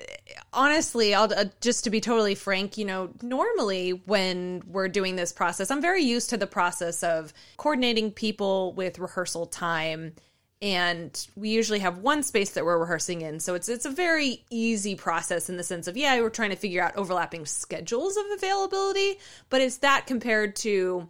honestly, 0.52 1.14
I'll 1.14 1.32
uh, 1.32 1.46
just 1.62 1.84
to 1.84 1.92
be 1.92 2.02
totally 2.02 2.34
frank, 2.34 2.76
you 2.76 2.86
know, 2.86 3.12
normally 3.22 3.92
when 3.92 4.64
we're 4.66 4.88
doing 4.88 5.16
this 5.16 5.32
process, 5.32 5.70
I'm 5.70 5.80
very 5.82 6.02
used 6.02 6.32
to 6.32 6.38
the 6.38 6.48
process 6.48 7.04
of 7.04 7.34
coordinating 7.58 8.12
people 8.12 8.74
with 8.74 8.98
rehearsal 8.98 9.46
time 9.46 10.13
and 10.62 11.28
we 11.36 11.50
usually 11.50 11.80
have 11.80 12.00
one 12.00 12.22
space 12.22 12.52
that 12.52 12.65
we're 12.65 12.78
rehearsing 12.78 13.22
in. 13.22 13.39
So 13.39 13.56
it's 13.56 13.69
it's 13.69 13.86
a 13.86 13.91
very 13.91 14.43
easy 14.50 14.95
process 14.95 15.50
in 15.50 15.58
the 15.58 15.63
sense 15.63 15.88
of 15.88 15.95
yeah, 15.95 16.19
we're 16.19 16.30
trying 16.30 16.50
to 16.50 16.56
figure 16.56 16.84
out 16.84 16.95
overlapping 16.95 17.45
schedules 17.45 18.17
of 18.17 18.26
availability, 18.36 19.19
but 19.50 19.62
it's 19.62 19.78
that 19.78 20.06
compared 20.06 20.56
to 20.58 21.10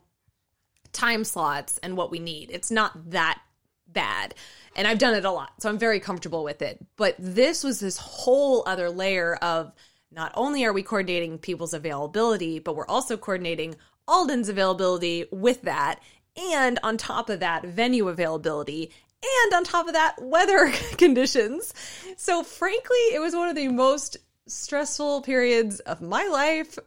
time 0.91 1.23
slots 1.23 1.79
and 1.79 1.97
what 1.97 2.12
we 2.12 2.19
need. 2.19 2.51
It's 2.51 2.71
not 2.71 3.12
that 3.12 3.41
bad. 3.88 4.35
And 4.75 4.88
I've 4.88 4.99
done 4.99 5.15
it 5.15 5.25
a 5.25 5.31
lot, 5.31 5.62
so 5.62 5.69
I'm 5.69 5.79
very 5.79 5.99
comfortable 5.99 6.43
with 6.43 6.62
it. 6.62 6.79
But 6.95 7.15
this 7.17 7.63
was 7.63 7.79
this 7.79 7.97
whole 7.97 8.63
other 8.67 8.89
layer 8.89 9.35
of 9.35 9.73
not 10.12 10.31
only 10.35 10.63
are 10.63 10.73
we 10.73 10.83
coordinating 10.83 11.38
people's 11.38 11.73
availability, 11.73 12.59
but 12.59 12.75
we're 12.75 12.85
also 12.85 13.17
coordinating 13.17 13.75
Alden's 14.07 14.49
availability 14.49 15.25
with 15.31 15.63
that. 15.63 15.99
And 16.53 16.79
on 16.83 16.97
top 16.97 17.29
of 17.29 17.39
that, 17.41 17.65
venue 17.65 18.07
availability. 18.07 18.91
And 19.21 19.53
on 19.53 19.63
top 19.63 19.88
of 19.88 19.93
that, 19.93 20.15
weather 20.21 20.71
conditions. 20.97 21.73
So, 22.17 22.43
frankly, 22.43 22.97
it 23.13 23.19
was 23.19 23.36
one 23.36 23.49
of 23.49 23.55
the 23.55 23.67
most 23.67 24.17
stressful 24.47 25.21
periods 25.21 25.79
of 25.82 26.01
my 26.01 26.25
life 26.25 26.77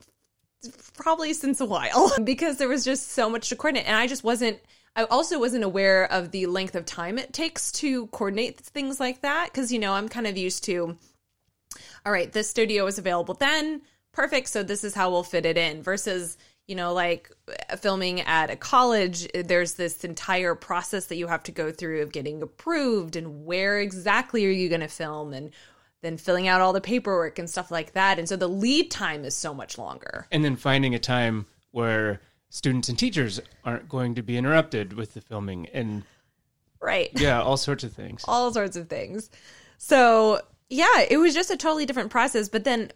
probably 0.95 1.33
since 1.33 1.61
a 1.61 1.67
while 1.67 2.13
because 2.25 2.59
there 2.59 2.69
was 2.69 2.85
just 2.85 3.13
so 3.13 3.29
much 3.29 3.49
to 3.49 3.57
coordinate. 3.57 3.87
And 3.87 3.97
I 3.97 4.07
just 4.07 4.25
wasn't 4.25 4.59
I 4.95 5.05
also 5.05 5.39
wasn't 5.39 5.65
aware 5.65 6.11
of 6.13 6.33
the 6.33 6.47
length 6.47 6.75
of 6.75 6.85
time 6.85 7.19
it 7.19 7.33
takes 7.33 7.73
to 7.73 8.09
coordinate 8.09 8.59
things 8.59 9.01
like 9.01 9.23
that 9.23 9.51
because 9.51 9.73
you 9.73 9.79
know 9.79 9.95
I'm 9.95 10.09
kind 10.09 10.27
of 10.27 10.37
used 10.37 10.65
to 10.65 10.99
all 12.05 12.13
right 12.13 12.31
this 12.31 12.49
studio 12.49 12.87
is 12.87 12.99
available 12.99 13.35
then. 13.35 13.83
Perfect. 14.13 14.49
So 14.49 14.63
this 14.63 14.85
is 14.85 14.95
how 14.95 15.11
we'll 15.11 15.23
fit 15.23 15.47
it 15.47 15.57
in 15.57 15.83
versus 15.83 16.37
you 16.67 16.75
know 16.75 16.93
like 16.93 17.31
uh, 17.71 17.77
filming 17.77 18.21
at 18.23 18.51
a 18.51 18.57
college 18.57 19.27
uh, 19.35 19.43
there's 19.45 19.75
this 19.75 20.05
entire 20.05 20.55
process 20.55 21.07
that 21.07 21.17
you 21.17 21.27
have 21.27 21.43
to 21.43 21.53
go 21.53 21.71
through 21.71 22.03
of 22.03 22.13
getting 22.13 22.43
approved 22.43 23.17
and 23.17 23.45
where 23.45 23.81
exactly 23.81 24.47
are 24.47 24.51
you 24.51 24.69
going 24.69 24.81
to 24.81 24.89
film 24.89 25.33
and 25.33 25.51
then 26.03 26.17
filling 26.17 26.49
out 26.49 26.61
all 26.61 26.73
the 26.73 26.81
paperwork 26.81 27.39
and 27.39 27.49
stuff 27.49 27.71
like 27.71 27.93
that 27.93 28.19
and 28.19 28.29
so 28.29 28.37
the 28.37 28.49
lead 28.49 28.91
time 28.91 29.25
is 29.25 29.37
so 29.37 29.53
much 29.53 29.79
longer 29.79 30.27
and 30.31 30.45
then 30.45 30.57
finding 30.57 30.95
a 30.95 30.99
time 30.99 31.47
where 31.71 32.21
students 32.51 32.89
and 32.89 32.99
teachers 32.99 33.41
aren't 33.65 33.89
going 33.89 34.15
to 34.15 34.23
be 34.23 34.37
interrupted 34.37 34.93
with 34.93 35.15
the 35.15 35.21
filming 35.21 35.67
and 35.73 36.03
right 36.81 37.11
yeah 37.17 37.41
all 37.41 37.57
sorts 37.57 37.85
of 37.85 37.93
things 37.93 38.25
all 38.27 38.53
sorts 38.53 38.77
of 38.77 38.89
things. 38.89 39.31
So, 39.83 40.41
yeah, 40.71 41.01
it 41.11 41.17
was 41.17 41.35
just 41.35 41.51
a 41.51 41.57
totally 41.57 41.87
different 41.87 42.11
process. 42.11 42.49
But 42.49 42.63
then, 42.63 42.93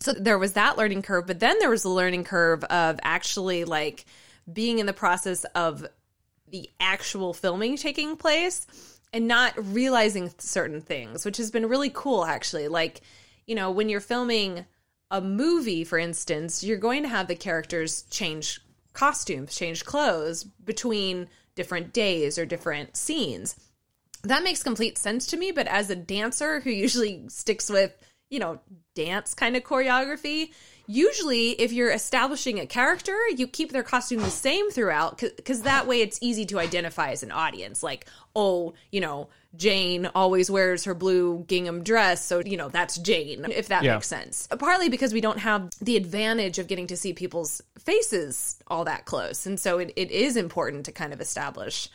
so 0.00 0.12
there 0.12 0.38
was 0.38 0.52
that 0.52 0.76
learning 0.76 1.02
curve, 1.02 1.26
but 1.26 1.40
then 1.40 1.58
there 1.58 1.70
was 1.70 1.82
the 1.82 1.88
learning 1.88 2.24
curve 2.24 2.64
of 2.64 2.98
actually 3.02 3.64
like 3.64 4.04
being 4.52 4.78
in 4.78 4.86
the 4.86 4.92
process 4.92 5.44
of 5.54 5.86
the 6.48 6.70
actual 6.80 7.32
filming 7.32 7.76
taking 7.76 8.16
place 8.16 8.66
and 9.12 9.26
not 9.26 9.54
realizing 9.56 10.32
certain 10.38 10.80
things, 10.80 11.24
which 11.24 11.36
has 11.36 11.50
been 11.50 11.68
really 11.68 11.90
cool 11.92 12.24
actually. 12.24 12.68
Like, 12.68 13.00
you 13.46 13.54
know, 13.54 13.70
when 13.70 13.88
you're 13.88 14.00
filming 14.00 14.66
a 15.10 15.20
movie, 15.20 15.84
for 15.84 15.98
instance, 15.98 16.64
you're 16.64 16.78
going 16.78 17.02
to 17.02 17.08
have 17.08 17.28
the 17.28 17.36
characters 17.36 18.02
change 18.10 18.60
costumes, 18.92 19.54
change 19.54 19.84
clothes 19.84 20.44
between 20.44 21.28
different 21.54 21.92
days 21.92 22.38
or 22.38 22.46
different 22.46 22.96
scenes 22.96 23.56
that 24.24 24.42
makes 24.42 24.62
complete 24.62 24.98
sense 24.98 25.26
to 25.26 25.36
me 25.36 25.52
but 25.52 25.66
as 25.66 25.90
a 25.90 25.96
dancer 25.96 26.60
who 26.60 26.70
usually 26.70 27.24
sticks 27.28 27.70
with 27.70 27.96
you 28.34 28.40
know 28.40 28.58
dance 28.96 29.32
kind 29.32 29.56
of 29.56 29.62
choreography 29.62 30.50
usually 30.86 31.50
if 31.52 31.72
you're 31.72 31.92
establishing 31.92 32.58
a 32.60 32.66
character 32.66 33.16
you 33.36 33.46
keep 33.46 33.72
their 33.72 33.82
costume 33.82 34.20
the 34.20 34.30
same 34.30 34.70
throughout 34.70 35.18
because 35.18 35.62
that 35.62 35.86
way 35.86 36.00
it's 36.00 36.18
easy 36.20 36.44
to 36.44 36.58
identify 36.58 37.10
as 37.10 37.22
an 37.22 37.30
audience 37.32 37.82
like 37.82 38.06
oh 38.36 38.74
you 38.92 39.00
know 39.00 39.28
jane 39.56 40.06
always 40.14 40.50
wears 40.50 40.84
her 40.84 40.94
blue 40.94 41.44
gingham 41.46 41.82
dress 41.84 42.24
so 42.24 42.40
you 42.44 42.56
know 42.56 42.68
that's 42.68 42.98
jane 42.98 43.46
if 43.50 43.68
that 43.68 43.82
Yeah. 43.84 43.94
makes 43.94 44.08
sense 44.08 44.48
partly 44.58 44.88
because 44.88 45.12
we 45.12 45.20
don't 45.20 45.38
have 45.38 45.70
the 45.80 45.96
advantage 45.96 46.58
of 46.58 46.66
getting 46.66 46.88
to 46.88 46.96
see 46.96 47.12
people's 47.12 47.62
faces 47.78 48.58
all 48.66 48.84
that 48.84 49.04
close 49.06 49.46
and 49.46 49.58
so 49.58 49.78
it, 49.78 49.92
it 49.96 50.10
is 50.10 50.36
important 50.36 50.84
to 50.86 50.92
kind 50.92 51.12
of 51.12 51.20
establish 51.20 51.88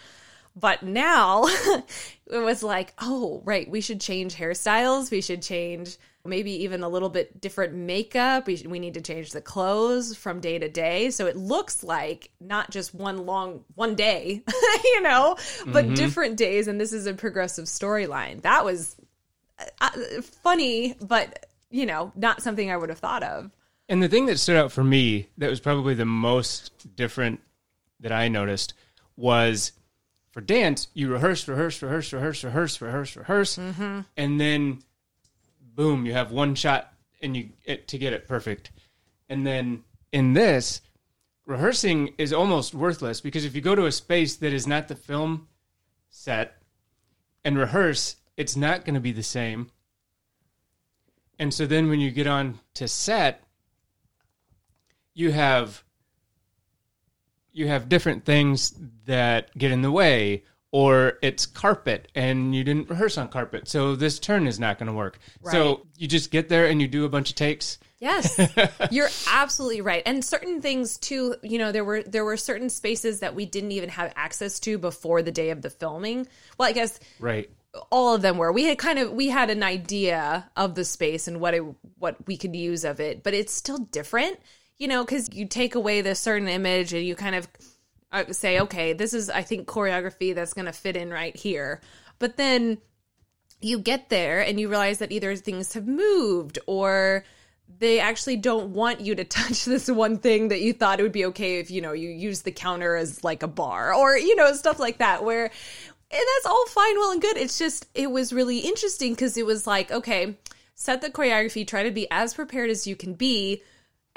but 0.55 0.83
now 0.83 1.43
it 2.27 2.39
was 2.39 2.63
like, 2.63 2.93
oh, 2.99 3.41
right, 3.45 3.69
we 3.69 3.79
should 3.81 4.01
change 4.01 4.35
hairstyles. 4.35 5.11
We 5.11 5.21
should 5.21 5.41
change 5.41 5.95
maybe 6.29 6.63
even 6.63 6.83
a 6.83 6.89
little 6.89 7.09
bit 7.09 7.41
different 7.41 7.73
makeup. 7.73 8.47
We, 8.47 8.63
we 8.67 8.79
need 8.79 8.93
to 8.93 9.01
change 9.01 9.31
the 9.31 9.41
clothes 9.41 10.15
from 10.15 10.39
day 10.39 10.59
to 10.59 10.69
day. 10.69 11.09
So 11.09 11.25
it 11.25 11.35
looks 11.35 11.83
like 11.83 12.31
not 12.39 12.69
just 12.69 12.93
one 12.93 13.25
long, 13.25 13.65
one 13.75 13.95
day, 13.95 14.43
you 14.83 15.01
know, 15.01 15.35
but 15.65 15.85
mm-hmm. 15.85 15.93
different 15.95 16.37
days. 16.37 16.67
And 16.67 16.79
this 16.79 16.93
is 16.93 17.07
a 17.07 17.13
progressive 17.13 17.65
storyline. 17.65 18.41
That 18.43 18.63
was 18.63 18.95
uh, 19.59 19.65
uh, 19.81 20.21
funny, 20.21 20.95
but, 21.01 21.47
you 21.69 21.85
know, 21.85 22.11
not 22.15 22.41
something 22.41 22.71
I 22.71 22.77
would 22.77 22.89
have 22.89 22.99
thought 22.99 23.23
of. 23.23 23.51
And 23.89 24.03
the 24.03 24.07
thing 24.07 24.27
that 24.27 24.37
stood 24.37 24.55
out 24.55 24.71
for 24.71 24.83
me 24.83 25.27
that 25.39 25.49
was 25.49 25.59
probably 25.59 25.95
the 25.95 26.05
most 26.05 26.95
different 26.95 27.41
that 27.99 28.11
I 28.11 28.27
noticed 28.27 28.73
was 29.17 29.73
for 30.31 30.41
dance, 30.41 30.87
you 30.93 31.09
rehearse, 31.09 31.47
rehearse, 31.47 31.81
rehearse, 31.81 32.13
rehearse, 32.13 32.43
rehearse, 32.43 32.81
rehearse, 32.81 33.15
rehearse, 33.17 33.57
mm-hmm. 33.57 34.01
and 34.15 34.39
then 34.39 34.83
boom, 35.79 36.05
you 36.05 36.11
have 36.11 36.29
one 36.29 36.53
shot 36.55 36.91
and 37.21 37.37
you 37.37 37.47
it, 37.63 37.87
to 37.87 37.97
get 37.97 38.11
it 38.11 38.27
perfect. 38.27 38.69
And 39.29 39.47
then 39.47 39.85
in 40.11 40.33
this, 40.33 40.81
rehearsing 41.45 42.15
is 42.17 42.33
almost 42.33 42.73
worthless 42.73 43.21
because 43.21 43.45
if 43.45 43.55
you 43.55 43.61
go 43.61 43.75
to 43.75 43.85
a 43.85 43.91
space 43.93 44.35
that 44.35 44.51
is 44.51 44.67
not 44.67 44.89
the 44.89 44.95
film 44.95 45.47
set 46.09 46.61
and 47.45 47.57
rehearse, 47.57 48.17
it's 48.35 48.57
not 48.57 48.83
going 48.83 48.95
to 48.95 48.99
be 48.99 49.13
the 49.13 49.23
same. 49.23 49.71
And 51.39 51.53
so 51.53 51.65
then 51.65 51.87
when 51.87 52.01
you 52.01 52.11
get 52.11 52.27
on 52.27 52.59
to 52.73 52.85
set, 52.85 53.41
you 55.13 55.31
have 55.31 55.85
you 57.53 57.69
have 57.69 57.87
different 57.87 58.25
things 58.25 58.77
that 59.05 59.57
get 59.57 59.71
in 59.71 59.81
the 59.81 59.91
way 59.91 60.43
or 60.71 61.17
it's 61.21 61.45
carpet 61.45 62.09
and 62.15 62.55
you 62.55 62.63
didn't 62.63 62.89
rehearse 62.89 63.17
on 63.17 63.27
carpet 63.27 63.67
so 63.67 63.95
this 63.95 64.19
turn 64.19 64.47
is 64.47 64.59
not 64.59 64.77
going 64.77 64.87
to 64.87 64.93
work 64.93 65.19
so 65.43 65.85
you 65.97 66.07
just 66.07 66.31
get 66.31 66.49
there 66.49 66.67
and 66.67 66.81
you 66.81 66.87
do 66.87 67.05
a 67.05 67.09
bunch 67.09 67.29
of 67.29 67.35
takes 67.35 67.77
Yes. 67.99 68.39
You're 68.91 69.09
absolutely 69.29 69.81
right. 69.81 70.01
And 70.05 70.23
certain 70.23 70.61
things 70.61 70.97
too, 70.97 71.35
you 71.43 71.57
know, 71.57 71.71
there 71.71 71.83
were 71.83 72.01
there 72.03 72.23
were 72.23 72.37
certain 72.37 72.69
spaces 72.69 73.19
that 73.19 73.35
we 73.35 73.45
didn't 73.45 73.73
even 73.73 73.89
have 73.89 74.13
access 74.15 74.59
to 74.61 74.77
before 74.77 75.21
the 75.21 75.31
day 75.31 75.49
of 75.49 75.61
the 75.61 75.69
filming. 75.69 76.27
Well, 76.57 76.69
I 76.69 76.71
guess 76.71 76.99
right 77.19 77.49
all 77.91 78.15
of 78.15 78.21
them 78.21 78.37
were. 78.37 78.51
We 78.51 78.65
had 78.65 78.77
kind 78.77 78.99
of 78.99 79.11
we 79.11 79.27
had 79.27 79.49
an 79.49 79.63
idea 79.63 80.49
of 80.55 80.75
the 80.75 80.85
space 80.85 81.27
and 81.27 81.39
what 81.39 81.53
it 81.53 81.63
what 81.97 82.15
we 82.25 82.37
could 82.37 82.55
use 82.55 82.83
of 82.83 82.99
it, 82.99 83.23
but 83.23 83.33
it's 83.33 83.53
still 83.53 83.77
different, 83.77 84.39
you 84.77 84.87
know, 84.87 85.03
cuz 85.05 85.29
you 85.33 85.45
take 85.45 85.75
away 85.75 86.01
this 86.01 86.19
certain 86.19 86.47
image 86.47 86.93
and 86.93 87.05
you 87.05 87.15
kind 87.15 87.35
of 87.35 87.47
uh, 88.11 88.31
say, 88.31 88.59
okay, 88.61 88.93
this 88.93 89.13
is 89.13 89.29
I 89.29 89.43
think 89.43 89.67
choreography 89.67 90.33
that's 90.33 90.53
going 90.53 90.65
to 90.65 90.73
fit 90.73 90.95
in 90.95 91.11
right 91.11 91.35
here. 91.35 91.81
But 92.17 92.37
then 92.37 92.79
you 93.61 93.79
get 93.79 94.09
there 94.09 94.41
and 94.41 94.59
you 94.59 94.69
realize 94.69 94.99
that 94.99 95.11
either 95.11 95.35
things 95.35 95.73
have 95.73 95.87
moved 95.87 96.59
or 96.65 97.23
they 97.77 97.99
actually 97.99 98.37
don't 98.37 98.69
want 98.73 99.01
you 99.01 99.15
to 99.15 99.23
touch 99.25 99.65
this 99.65 99.89
one 99.89 100.17
thing 100.17 100.49
that 100.49 100.61
you 100.61 100.73
thought 100.73 100.99
it 100.99 101.03
would 101.03 101.11
be 101.11 101.25
okay 101.25 101.59
if 101.59 101.69
you 101.69 101.81
know 101.81 101.93
you 101.93 102.09
use 102.09 102.41
the 102.41 102.51
counter 102.51 102.95
as 102.95 103.23
like 103.23 103.43
a 103.43 103.47
bar 103.47 103.93
or 103.93 104.17
you 104.17 104.35
know 104.35 104.53
stuff 104.53 104.79
like 104.79 104.97
that 104.97 105.23
where 105.23 105.43
and 105.45 105.51
that's 106.35 106.45
all 106.45 106.65
fine 106.67 106.97
well 106.97 107.11
and 107.11 107.21
good 107.21 107.37
it's 107.37 107.59
just 107.59 107.85
it 107.93 108.09
was 108.09 108.33
really 108.33 108.59
interesting 108.59 109.13
because 109.13 109.37
it 109.37 109.45
was 109.45 109.67
like 109.67 109.91
okay 109.91 110.37
set 110.75 111.01
the 111.01 111.09
choreography 111.09 111.67
try 111.67 111.83
to 111.83 111.91
be 111.91 112.07
as 112.09 112.33
prepared 112.33 112.69
as 112.69 112.87
you 112.87 112.95
can 112.95 113.13
be 113.13 113.61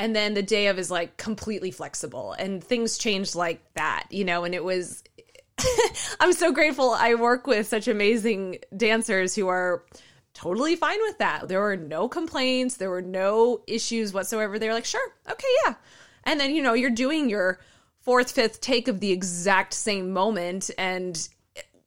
and 0.02 0.16
then 0.16 0.34
the 0.34 0.42
day 0.42 0.66
of 0.66 0.80
is 0.80 0.90
like 0.90 1.16
completely 1.16 1.70
flexible. 1.70 2.32
And 2.32 2.62
things 2.62 2.98
changed 2.98 3.36
like 3.36 3.62
that 3.74 4.06
you 4.10 4.24
know 4.24 4.42
and 4.42 4.52
it 4.52 4.64
was 4.64 5.04
i'm 6.20 6.32
so 6.32 6.50
grateful. 6.52 6.90
I 6.90 7.14
work 7.14 7.46
with 7.46 7.68
such 7.68 7.86
amazing 7.86 8.58
dancers 8.76 9.36
who 9.36 9.46
are 9.46 9.84
totally 10.34 10.74
fine 10.74 10.98
with 11.02 11.18
that. 11.18 11.46
There 11.46 11.60
were 11.60 11.76
no 11.76 12.08
complaints. 12.08 12.78
There 12.78 12.90
were 12.90 13.00
no 13.02 13.62
issues 13.68 14.12
whatsoever. 14.12 14.58
They 14.58 14.66
were 14.66 14.74
like 14.74 14.84
sure. 14.84 15.12
Okay 15.30 15.46
yeah. 15.64 15.74
And 16.24 16.40
then 16.40 16.52
you 16.52 16.64
know 16.64 16.74
you're 16.74 16.90
doing 16.90 17.30
your 17.30 17.60
fourth 18.00 18.32
fifth 18.32 18.60
take 18.60 18.88
of 18.88 18.98
the 18.98 19.12
exact 19.12 19.72
same 19.72 20.10
moment 20.10 20.68
and 20.76 21.28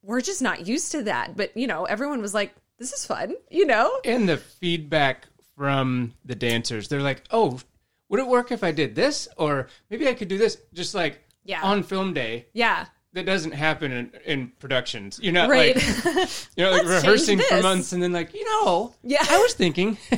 we're 0.04 0.22
just 0.22 0.42
not 0.42 0.68
used 0.68 0.94
to 0.94 1.04
that. 1.04 1.36
But 1.36 1.58
you 1.58 1.68
know 1.68 1.84
everyone 1.84 2.22
was 2.22 2.34
like 2.34 2.56
this 2.78 2.94
is 2.94 3.06
fun 3.06 3.36
you 3.50 3.66
know? 3.66 3.92
And 4.06 4.30
the 4.30 4.38
feedback 4.38 5.28
from 5.58 6.14
the 6.24 6.36
dancers 6.36 6.88
they're 6.88 7.02
like 7.02 7.24
oh 7.32 7.60
would 8.10 8.20
it 8.20 8.28
work 8.28 8.52
if 8.52 8.64
i 8.64 8.72
did 8.72 8.96
this? 8.96 9.28
Or 9.38 9.68
maybe 9.90 10.08
i 10.08 10.14
could 10.14 10.28
do 10.28 10.38
this 10.38 10.58
just 10.74 10.94
like 10.96 11.22
Yeah. 11.44 11.62
on 11.64 11.84
film 11.84 12.14
day 12.14 12.48
yeah. 12.54 12.86
that 13.14 13.26
doesn't 13.26 13.54
happen 13.54 13.92
in, 13.92 14.12
in 14.26 14.52
productions. 14.60 15.20
You 15.22 15.32
know 15.32 15.48
right. 15.48 15.76
like 15.76 16.30
you 16.56 16.64
know 16.64 16.72
like 16.78 16.86
rehearsing 16.86 17.40
for 17.40 17.62
months 17.62 17.94
and 17.94 18.02
then 18.04 18.12
like 18.14 18.34
you 18.34 18.44
know 18.46 18.94
Yeah. 19.04 19.26
i 19.30 19.38
was 19.38 19.54
thinking. 19.54 19.98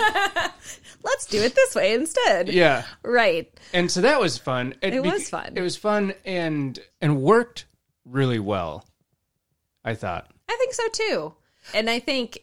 Let's 1.03 1.25
do 1.27 1.41
it 1.41 1.55
this 1.55 1.75
way 1.75 1.93
instead. 1.93 2.49
Yeah. 2.49 2.83
Right. 3.03 3.51
And 3.73 3.89
so 3.89 4.01
that 4.01 4.19
was 4.19 4.37
fun. 4.37 4.75
It 4.81 5.01
was 5.01 5.29
fun. 5.29 5.53
it 5.55 5.61
was 5.61 5.77
fun 5.77 6.13
and 6.25 6.77
and 7.01 7.21
worked 7.21 7.65
really 8.05 8.39
well 8.39 8.85
i 9.85 9.93
thought. 9.93 10.29
I 10.49 10.55
think 10.59 10.73
so 10.73 10.87
too. 10.91 11.33
And 11.73 11.89
I 11.89 11.99
think, 11.99 12.39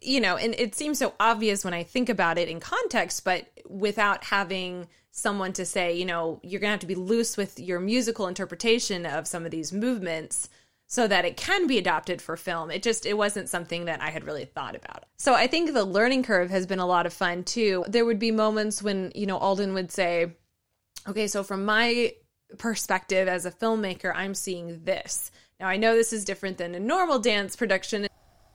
you 0.00 0.20
know, 0.20 0.36
and 0.36 0.54
it 0.58 0.74
seems 0.74 0.98
so 0.98 1.14
obvious 1.20 1.64
when 1.64 1.74
I 1.74 1.82
think 1.82 2.08
about 2.08 2.38
it 2.38 2.48
in 2.48 2.60
context, 2.60 3.24
but 3.24 3.50
without 3.68 4.24
having 4.24 4.88
someone 5.10 5.52
to 5.54 5.64
say, 5.64 5.96
you 5.96 6.04
know, 6.04 6.40
you're 6.42 6.60
going 6.60 6.68
to 6.68 6.72
have 6.72 6.80
to 6.80 6.86
be 6.86 6.94
loose 6.94 7.36
with 7.36 7.58
your 7.58 7.80
musical 7.80 8.26
interpretation 8.26 9.06
of 9.06 9.26
some 9.26 9.44
of 9.44 9.50
these 9.50 9.72
movements 9.72 10.48
so 10.86 11.06
that 11.06 11.24
it 11.24 11.36
can 11.36 11.66
be 11.66 11.78
adopted 11.78 12.20
for 12.20 12.36
film. 12.36 12.70
It 12.70 12.82
just 12.82 13.06
it 13.06 13.16
wasn't 13.16 13.48
something 13.48 13.84
that 13.84 14.02
I 14.02 14.10
had 14.10 14.24
really 14.24 14.44
thought 14.44 14.74
about. 14.74 15.04
So 15.18 15.34
I 15.34 15.46
think 15.46 15.72
the 15.72 15.84
learning 15.84 16.24
curve 16.24 16.50
has 16.50 16.66
been 16.66 16.80
a 16.80 16.86
lot 16.86 17.06
of 17.06 17.12
fun 17.12 17.44
too. 17.44 17.84
There 17.86 18.04
would 18.04 18.18
be 18.18 18.32
moments 18.32 18.82
when, 18.82 19.12
you 19.14 19.26
know, 19.26 19.38
Alden 19.38 19.72
would 19.74 19.92
say, 19.92 20.32
okay, 21.06 21.28
so 21.28 21.44
from 21.44 21.64
my 21.64 22.12
perspective 22.58 23.28
as 23.28 23.46
a 23.46 23.52
filmmaker, 23.52 24.12
I'm 24.14 24.34
seeing 24.34 24.82
this. 24.84 25.30
Now, 25.60 25.68
I 25.68 25.76
know 25.76 25.94
this 25.94 26.12
is 26.12 26.24
different 26.24 26.58
than 26.58 26.74
a 26.74 26.80
normal 26.80 27.18
dance 27.18 27.54
production. 27.54 28.08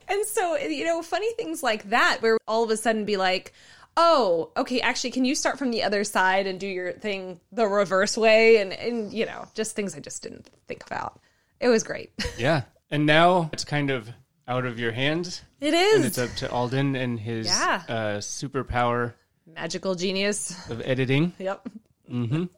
And 0.08 0.24
so, 0.26 0.56
you 0.56 0.84
know, 0.84 1.02
funny 1.02 1.32
things 1.34 1.62
like 1.62 1.90
that, 1.90 2.18
where 2.20 2.38
all 2.46 2.62
of 2.64 2.70
a 2.70 2.76
sudden 2.76 3.04
be 3.04 3.16
like, 3.16 3.52
oh, 3.96 4.50
okay, 4.56 4.80
actually, 4.80 5.10
can 5.10 5.24
you 5.24 5.34
start 5.34 5.58
from 5.58 5.70
the 5.70 5.82
other 5.82 6.04
side 6.04 6.46
and 6.46 6.60
do 6.60 6.66
your 6.66 6.92
thing 6.92 7.40
the 7.52 7.66
reverse 7.66 8.16
way? 8.16 8.58
And, 8.58 8.72
and 8.72 9.12
you 9.12 9.24
know, 9.26 9.46
just 9.54 9.74
things 9.74 9.94
I 9.96 10.00
just 10.00 10.22
didn't 10.22 10.48
think 10.68 10.84
about. 10.86 11.18
It 11.60 11.68
was 11.68 11.82
great. 11.82 12.10
yeah 12.38 12.62
and 12.90 13.04
now 13.06 13.50
it's 13.52 13.64
kind 13.64 13.90
of 13.90 14.08
out 14.46 14.64
of 14.64 14.78
your 14.78 14.92
hands 14.92 15.42
It 15.60 15.74
is. 15.74 15.96
and 15.96 16.04
it's 16.04 16.18
up 16.18 16.30
to 16.36 16.50
alden 16.50 16.94
and 16.94 17.18
his 17.18 17.46
Yeah. 17.48 17.82
uh, 17.88 18.18
superpower 18.18 19.14
Magical 19.46 19.94
genius. 19.96 20.54
of 20.70 20.80
editing 20.84 21.32
Yep. 21.38 21.66
Mm-hmm. 22.10 22.44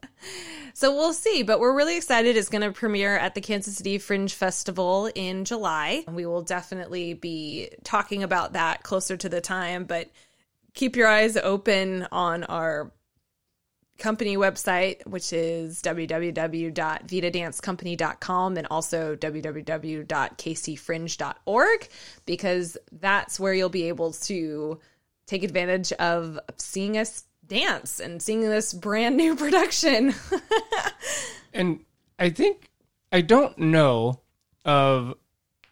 So 0.79 0.95
we'll 0.95 1.13
see, 1.13 1.43
but 1.43 1.59
we're 1.59 1.75
really 1.75 1.97
excited. 1.97 2.37
It's 2.37 2.47
going 2.47 2.61
to 2.61 2.71
premiere 2.71 3.17
at 3.17 3.35
the 3.35 3.41
Kansas 3.41 3.75
City 3.75 3.97
Fringe 3.97 4.33
Festival 4.33 5.11
in 5.13 5.43
July. 5.43 6.05
We 6.09 6.25
will 6.25 6.41
definitely 6.41 7.13
be 7.13 7.67
talking 7.83 8.23
about 8.23 8.53
that 8.53 8.83
closer 8.83 9.17
to 9.17 9.27
the 9.27 9.41
time, 9.41 9.83
but 9.83 10.09
keep 10.73 10.95
your 10.95 11.09
eyes 11.09 11.35
open 11.35 12.07
on 12.13 12.45
our 12.45 12.93
company 13.97 14.37
website, 14.37 15.05
which 15.05 15.33
is 15.33 15.81
www.vitadancecompany.com 15.81 18.57
and 18.57 18.67
also 18.71 19.17
www.kcfringe.org, 19.17 21.89
because 22.25 22.77
that's 22.93 23.37
where 23.37 23.53
you'll 23.53 23.69
be 23.69 23.89
able 23.89 24.13
to 24.13 24.79
take 25.27 25.43
advantage 25.43 25.91
of 25.93 26.39
seeing 26.57 26.97
us 26.97 27.25
dance 27.49 27.99
and 27.99 28.21
seeing 28.21 28.41
this 28.41 28.73
brand 28.73 29.17
new 29.17 29.35
production. 29.35 30.13
And 31.53 31.81
I 32.17 32.29
think 32.29 32.69
I 33.11 33.21
don't 33.21 33.57
know 33.57 34.21
of 34.63 35.15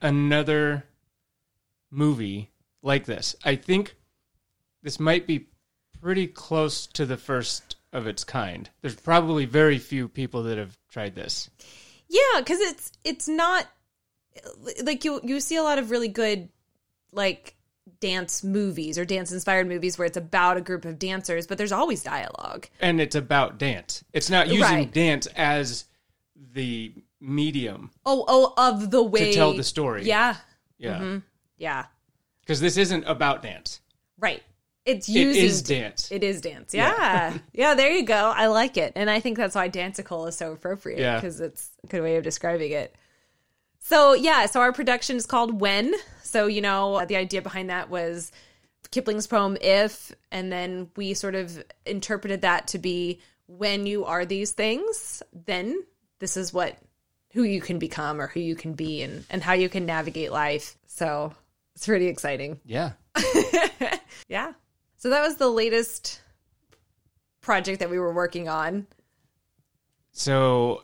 another 0.01 0.85
movie 1.91 2.51
like 2.81 3.05
this. 3.05 3.35
I 3.45 3.55
think 3.55 3.95
this 4.83 4.99
might 4.99 5.27
be 5.27 5.47
pretty 6.01 6.27
close 6.27 6.87
to 6.87 7.05
the 7.05 7.17
first 7.17 7.75
of 7.93 8.07
its 8.07 8.23
kind. 8.23 8.69
There's 8.81 8.95
probably 8.95 9.45
very 9.45 9.77
few 9.77 10.07
people 10.07 10.43
that 10.43 10.57
have 10.57 10.77
tried 10.89 11.15
this. 11.15 11.49
Yeah, 12.09 12.39
because 12.39 12.59
it's 12.59 12.91
it's 13.03 13.27
not 13.27 13.67
like 14.83 15.03
you 15.03 15.19
you 15.23 15.39
see 15.39 15.57
a 15.57 15.63
lot 15.63 15.77
of 15.77 15.91
really 15.91 16.07
good 16.07 16.49
like 17.11 17.56
dance 17.99 18.43
movies 18.43 18.97
or 18.97 19.05
dance 19.05 19.31
inspired 19.31 19.67
movies 19.67 19.97
where 19.97 20.05
it's 20.05 20.17
about 20.17 20.57
a 20.57 20.61
group 20.61 20.85
of 20.85 20.99
dancers, 20.99 21.47
but 21.47 21.57
there's 21.57 21.71
always 21.71 22.03
dialogue. 22.03 22.67
And 22.79 22.99
it's 22.99 23.15
about 23.15 23.57
dance. 23.57 24.03
It's 24.13 24.29
not 24.29 24.47
using 24.47 24.61
Right. 24.61 24.91
dance 24.91 25.25
as 25.35 25.85
the 26.53 26.93
medium 27.19 27.91
Oh, 28.05 28.25
oh, 28.27 28.53
of 28.57 28.91
the 28.91 29.01
way 29.01 29.31
to 29.31 29.33
tell 29.33 29.53
the 29.53 29.63
story. 29.63 30.03
Yeah, 30.03 30.35
Yeah. 30.77 30.97
Mm-hmm. 30.97 31.17
yeah, 31.57 31.85
Because 32.41 32.59
this 32.59 32.77
isn't 32.77 33.03
about 33.05 33.41
dance. 33.41 33.81
right. 34.19 34.43
It's 34.85 35.09
It 35.09 35.13
using 35.13 35.43
is 35.43 35.61
dance. 35.63 36.09
It 36.13 36.23
is 36.23 36.39
dance. 36.39 36.73
Yeah. 36.73 37.37
yeah. 37.53 37.73
there 37.73 37.91
you 37.91 38.03
go. 38.03 38.31
I 38.33 38.47
like 38.47 38.77
it. 38.77 38.93
And 38.95 39.09
I 39.09 39.19
think 39.19 39.35
that's 39.35 39.53
why 39.53 39.67
Dancical 39.67 40.29
is 40.29 40.37
so 40.37 40.53
appropriate 40.53 40.97
Yeah. 40.99 41.15
because 41.15 41.41
it's 41.41 41.71
a 41.83 41.87
good 41.87 42.01
way 42.03 42.15
of 42.15 42.23
describing 42.23 42.71
it. 42.71 42.95
So, 43.81 44.13
yeah, 44.13 44.45
so 44.45 44.61
our 44.61 44.71
production 44.71 45.17
is 45.17 45.25
called 45.25 45.59
When. 45.59 45.93
So, 46.27 46.47
you 46.47 46.61
know, 46.61 47.05
the 47.05 47.15
idea 47.15 47.41
behind 47.41 47.69
that 47.69 47.89
was 47.89 48.31
Kipling's 48.91 49.27
poem 49.27 49.57
If, 49.61 50.13
and 50.31 50.51
then 50.51 50.89
we 50.95 51.13
sort 51.13 51.35
of 51.35 51.63
interpreted 51.85 52.41
that 52.41 52.67
to 52.67 52.79
be 52.79 53.21
when 53.47 53.85
you 53.85 54.05
are 54.05 54.25
these 54.25 54.51
things, 54.51 55.23
then 55.33 55.83
this 56.19 56.37
is 56.37 56.53
what 56.53 56.77
who 57.33 57.43
you 57.43 57.61
can 57.61 57.79
become 57.79 58.19
or 58.19 58.27
who 58.27 58.39
you 58.39 58.55
can 58.55 58.73
be 58.73 59.03
and, 59.03 59.23
and 59.29 59.43
how 59.43 59.53
you 59.53 59.69
can 59.69 59.85
navigate 59.85 60.31
life. 60.31 60.77
So, 60.87 61.33
it's 61.75 61.85
pretty 61.85 62.07
exciting. 62.07 62.59
Yeah. 62.65 62.93
Yeah. 64.27 64.53
So 64.97 65.09
that 65.09 65.21
was 65.21 65.37
the 65.37 65.47
latest 65.47 66.21
project 67.41 67.79
that 67.79 67.89
we 67.89 67.99
were 67.99 68.13
working 68.13 68.49
on. 68.49 68.87
So 70.11 70.83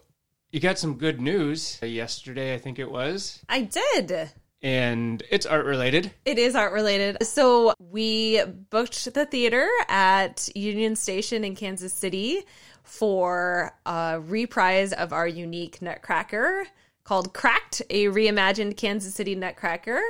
you 0.51 0.59
got 0.59 0.77
some 0.77 0.97
good 0.97 1.19
news 1.19 1.79
yesterday, 1.81 2.53
I 2.53 2.59
think 2.59 2.79
it 2.79 2.89
was, 2.89 3.43
I 3.49 3.61
did. 3.61 4.31
And 4.63 5.21
it's 5.29 5.45
art 5.45 5.65
related. 5.65 6.11
It 6.25 6.39
is 6.39 6.55
art 6.55 6.71
related. 6.71 7.21
So 7.23 7.73
we 7.77 8.41
booked 8.69 9.13
the 9.13 9.25
theater 9.25 9.69
at 9.89 10.49
Union 10.55 10.95
Station 10.95 11.43
in 11.43 11.55
Kansas 11.55 11.93
City 11.93 12.43
for 12.83 13.75
a 13.85 14.19
reprise 14.21 14.93
of 14.93 15.13
our 15.13 15.27
unique 15.27 15.81
Nutcracker 15.81 16.65
called 17.03 17.33
Cracked, 17.33 17.81
a 17.89 18.05
reimagined 18.05 18.77
Kansas 18.77 19.13
City 19.13 19.35
Nutcracker. 19.35 20.01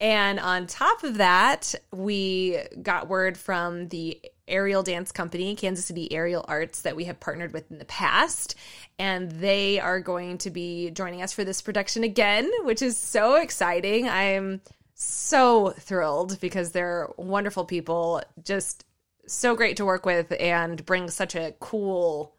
And 0.00 0.40
on 0.40 0.66
top 0.66 1.04
of 1.04 1.18
that, 1.18 1.74
we 1.92 2.58
got 2.80 3.08
word 3.08 3.36
from 3.36 3.88
the 3.88 4.18
aerial 4.50 4.82
dance 4.82 5.12
company, 5.12 5.54
Kansas 5.54 5.86
City 5.86 6.12
Aerial 6.12 6.44
Arts, 6.48 6.82
that 6.82 6.96
we 6.96 7.04
have 7.04 7.20
partnered 7.20 7.52
with 7.52 7.70
in 7.70 7.78
the 7.78 7.84
past. 7.86 8.54
And 8.98 9.30
they 9.30 9.80
are 9.80 10.00
going 10.00 10.38
to 10.38 10.50
be 10.50 10.90
joining 10.90 11.22
us 11.22 11.32
for 11.32 11.44
this 11.44 11.62
production 11.62 12.04
again, 12.04 12.50
which 12.64 12.82
is 12.82 12.96
so 12.96 13.36
exciting. 13.36 14.08
I'm 14.08 14.60
so 14.94 15.70
thrilled 15.70 16.38
because 16.40 16.72
they're 16.72 17.08
wonderful 17.16 17.64
people, 17.64 18.22
just 18.44 18.84
so 19.26 19.54
great 19.54 19.76
to 19.78 19.84
work 19.84 20.04
with 20.04 20.32
and 20.38 20.84
bring 20.84 21.08
such 21.08 21.34
a 21.34 21.54
cool, 21.60 22.34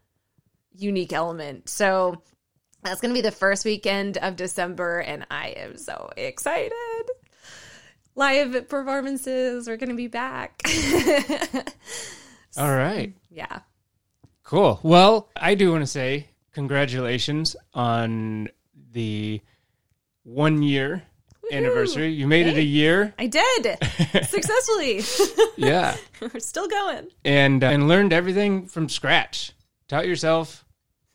unique 0.76 1.14
element. 1.14 1.70
So 1.70 2.22
that's 2.84 3.02
going 3.02 3.14
to 3.14 3.18
be 3.18 3.22
the 3.22 3.32
first 3.32 3.66
weekend 3.66 4.18
of 4.18 4.36
December, 4.36 5.00
and 5.00 5.26
I 5.32 5.50
am 5.50 5.78
so 5.78 6.12
excited. 6.18 6.74
Live 8.16 8.68
performances 8.70 9.68
We're 9.68 9.78
going 9.78 9.90
to 9.90 9.96
be 9.96 10.08
back. 10.08 10.62
All 12.58 12.76
right. 12.76 13.14
yeah. 13.30 13.60
Cool. 14.44 14.80
Well, 14.84 15.30
I 15.36 15.56
do 15.56 15.72
want 15.72 15.84
to 15.84 15.88
say 15.88 16.28
congratulations 16.52 17.56
on 17.74 18.50
the 18.92 19.40
one 20.24 20.62
year 20.62 21.04
anniversary. 21.54 22.10
You 22.12 22.28
made 22.28 22.48
it 22.48 22.58
a 22.58 22.64
year. 22.64 23.14
I 23.18 23.28
did 23.28 23.78
successfully. 24.28 25.02
Yeah. 25.58 25.96
We're 26.20 26.40
still 26.40 26.68
going. 26.68 27.08
and 27.24 27.64
uh, 27.64 27.68
and 27.68 27.88
learned 27.88 28.14
everything 28.14 28.66
from 28.66 28.90
scratch. 28.90 29.52
Taught 29.88 30.08
yourself. 30.08 30.66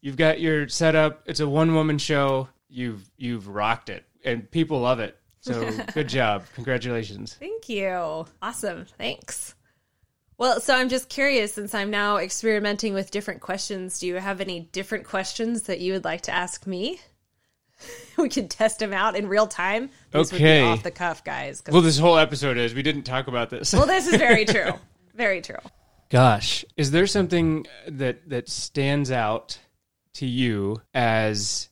You've 0.00 0.16
got 0.16 0.40
your 0.40 0.68
setup. 0.68 1.22
It's 1.26 1.40
a 1.40 1.48
one 1.48 1.74
woman 1.74 1.98
show. 1.98 2.48
You've 2.68 3.10
you've 3.16 3.48
rocked 3.48 3.88
it, 3.88 4.04
and 4.24 4.48
people 4.50 4.80
love 4.80 5.00
it. 5.00 5.18
So 5.54 5.70
good 5.94 6.08
job. 6.08 6.44
Congratulations. 6.54 7.34
Thank 7.38 7.68
you. 7.68 8.26
Awesome. 8.42 8.86
Thanks. 8.98 9.54
Well, 10.38 10.60
so 10.60 10.74
I'm 10.74 10.88
just 10.88 11.08
curious 11.08 11.54
since 11.54 11.74
I'm 11.74 11.90
now 11.90 12.16
experimenting 12.18 12.92
with 12.94 13.10
different 13.10 13.40
questions, 13.40 13.98
do 14.00 14.06
you 14.06 14.16
have 14.16 14.40
any 14.40 14.60
different 14.72 15.04
questions 15.04 15.62
that 15.62 15.80
you 15.80 15.92
would 15.94 16.04
like 16.04 16.22
to 16.22 16.32
ask 16.34 16.66
me? 16.66 17.00
we 18.18 18.28
can 18.28 18.48
test 18.48 18.80
them 18.80 18.92
out 18.92 19.16
in 19.16 19.28
real 19.28 19.46
time. 19.46 19.88
These 20.12 20.32
would 20.32 20.38
be 20.38 20.44
Okay. 20.44 20.62
off 20.62 20.82
the 20.82 20.90
cuff, 20.90 21.24
guys. 21.24 21.62
Well, 21.70 21.80
this 21.82 21.98
whole 21.98 22.18
episode 22.18 22.58
is 22.58 22.74
we 22.74 22.82
didn't 22.82 23.04
talk 23.04 23.28
about 23.28 23.48
this. 23.50 23.72
well, 23.72 23.86
this 23.86 24.06
is 24.06 24.16
very 24.16 24.44
true. 24.46 24.72
Very 25.14 25.40
true. 25.40 25.56
Gosh, 26.10 26.64
is 26.76 26.90
there 26.90 27.06
something 27.06 27.66
that 27.88 28.28
that 28.28 28.48
stands 28.48 29.10
out 29.10 29.58
to 30.14 30.26
you 30.26 30.80
as 30.94 31.68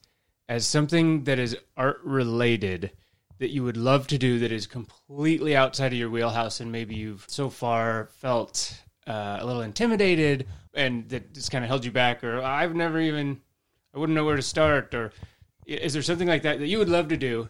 as 0.49 0.67
something 0.67 1.25
that 1.25 1.39
is 1.39 1.57
art 1.77 2.01
related 2.05 2.91
that 3.39 3.51
you 3.51 3.63
would 3.63 3.77
love 3.77 4.07
to 4.09 4.19
do 4.19 4.39
that 4.39 4.53
is 4.53 4.67
completely 4.67 5.57
outside 5.57 5.93
of 5.93 5.99
your 5.99 6.11
wheelhouse 6.11 6.61
and 6.61 6.71
maybe 6.71 6.95
you've 6.95 7.25
so 7.29 7.51
far 7.51 8.09
felt 8.19 8.81
uh, 9.07 9.39
a 9.41 9.45
little 9.47 9.63
intimidated 9.63 10.47
and 10.75 11.09
that 11.09 11.35
just 11.35 11.51
kind 11.51 11.65
of 11.65 11.69
held 11.69 11.85
you 11.85 11.91
back 11.91 12.23
or 12.25 12.41
I've 12.41 12.75
never 12.75 13.01
even 13.01 13.41
I 13.95 13.99
wouldn't 13.99 14.15
know 14.15 14.25
where 14.25 14.37
to 14.37 14.43
start 14.43 14.95
or 14.95 15.13
is 15.67 15.93
there 15.93 16.03
something 16.03 16.29
like 16.29 16.43
that 16.43 16.59
that 16.59 16.67
you 16.67 16.79
would 16.79 16.89
love 16.89 17.09
to 17.09 17.17
do 17.17 17.49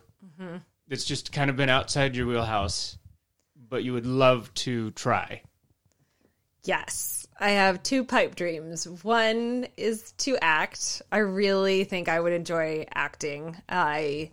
that's 0.89 1.05
just 1.05 1.33
kind 1.33 1.49
of 1.51 1.57
been 1.57 1.69
outside 1.69 2.17
your 2.17 2.27
wheelhouse 2.27 2.99
but 3.69 3.83
you 3.85 3.93
would 3.93 4.07
love 4.07 4.53
to 4.55 4.91
try? 4.93 5.43
Yes. 6.65 7.27
I 7.41 7.51
have 7.51 7.83
two 7.83 8.05
pipe 8.05 8.37
dreams. 8.37 8.87
One 9.03 9.67
is 9.77 10.13
to 10.19 10.39
act. 10.41 11.03
I 11.11 11.19
really 11.19 11.85
think 11.85 12.09
I 12.09 12.21
would 12.21 12.33
enjoy 12.33 12.87
acting. 12.95 13.57
I 13.69 14.31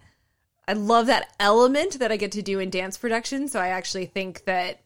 I 0.72 0.74
love 0.74 1.08
that 1.08 1.28
element 1.38 2.00
that 2.00 2.14
I 2.14 2.16
get 2.16 2.32
to 2.32 2.42
do 2.42 2.60
in 2.60 2.70
dance 2.70 2.98
production, 2.98 3.50
so 3.50 3.60
I 3.60 3.68
actually 3.68 4.06
think 4.06 4.46
that 4.46 4.80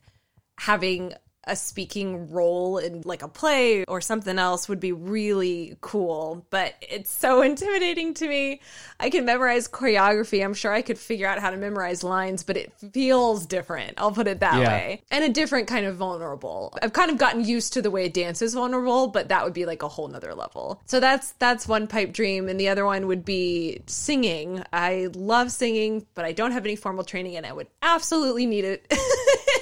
having 0.58 1.14
a 1.48 1.56
speaking 1.56 2.32
role 2.32 2.78
in 2.78 3.02
like 3.06 3.22
a 3.24 3.28
play 3.28 3.84
or 3.86 4.02
something 4.02 4.38
else 4.40 4.68
would 4.68 4.80
be 4.80 4.92
really 4.92 5.78
cool, 5.82 6.46
but 6.50 6.74
it's 6.82 7.10
so 7.12 7.42
intimidating 7.50 8.14
to 8.16 8.28
me. 8.28 8.62
I 9.00 9.10
can 9.10 9.26
memorize 9.26 9.68
choreography. 9.68 10.44
I'm 10.44 10.54
sure 10.54 10.72
I 10.74 10.82
could 10.82 10.98
figure 10.98 11.28
out 11.28 11.40
how 11.40 11.50
to 11.52 11.58
memorize 11.58 12.04
lines, 12.04 12.44
but 12.44 12.58
it 12.58 12.72
feels 12.94 13.46
different. 13.46 13.94
I'll 13.98 14.12
put 14.12 14.28
it 14.28 14.40
that 14.40 14.60
Yeah. 14.60 14.68
way. 14.68 15.02
And 15.12 15.24
a 15.24 15.30
different 15.30 15.68
kind 15.68 15.86
of 15.86 15.96
vulnerable. 15.96 16.78
I've 16.82 16.94
kind 16.94 17.12
of 17.12 17.18
gotten 17.18 17.44
used 17.44 17.74
to 17.74 17.82
the 17.82 17.92
way 17.92 18.10
dance 18.10 18.42
is 18.42 18.54
vulnerable, 18.54 19.08
but 19.08 19.30
that 19.30 19.44
would 19.44 19.54
be 19.54 19.66
like 19.66 19.84
a 19.84 19.88
whole 19.88 20.08
nother 20.08 20.34
level. 20.34 20.82
So 20.86 21.00
that's 21.00 21.34
that's 21.34 21.68
one 21.68 21.88
pipe 21.88 22.14
dream. 22.14 22.48
And 22.50 22.60
the 22.60 22.70
other 22.70 22.86
one 22.86 23.08
would 23.08 23.26
be 23.26 23.82
singing. 23.88 24.64
I 24.74 25.10
love 25.14 25.52
singing, 25.52 26.06
but 26.16 26.26
I 26.26 26.32
don't 26.32 26.52
have 26.52 26.66
any 26.66 26.76
formal 26.76 27.04
training 27.04 27.36
and 27.36 27.46
I 27.46 27.54
would 27.54 27.68
absolutely 27.82 28.46
need 28.46 28.66
it 28.66 28.86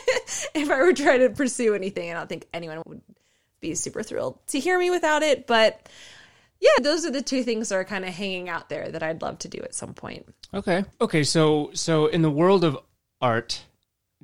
if 0.53 0.69
I 0.69 0.77
were 0.77 0.93
trying 0.93 1.19
to 1.19 1.29
pursue 1.29 1.73
anything. 1.73 2.11
I 2.11 2.13
don't 2.13 2.29
think 2.29 2.47
anyone 2.53 2.81
would 2.85 3.01
be 3.59 3.75
super 3.75 4.03
thrilled 4.03 4.39
to 4.47 4.59
hear 4.59 4.77
me 4.77 4.89
without 4.89 5.23
it. 5.23 5.47
But 5.47 5.89
yeah, 6.59 6.81
those 6.81 7.05
are 7.05 7.11
the 7.11 7.21
two 7.21 7.43
things 7.43 7.69
that 7.69 7.75
are 7.75 7.85
kind 7.85 8.05
of 8.05 8.13
hanging 8.13 8.49
out 8.49 8.69
there 8.69 8.89
that 8.89 9.03
I'd 9.03 9.21
love 9.21 9.39
to 9.39 9.47
do 9.47 9.59
at 9.59 9.75
some 9.75 9.93
point. 9.93 10.25
Okay. 10.53 10.85
Okay. 11.01 11.23
So, 11.23 11.71
so 11.73 12.07
in 12.07 12.21
the 12.21 12.31
world 12.31 12.63
of 12.63 12.77
art, 13.21 13.63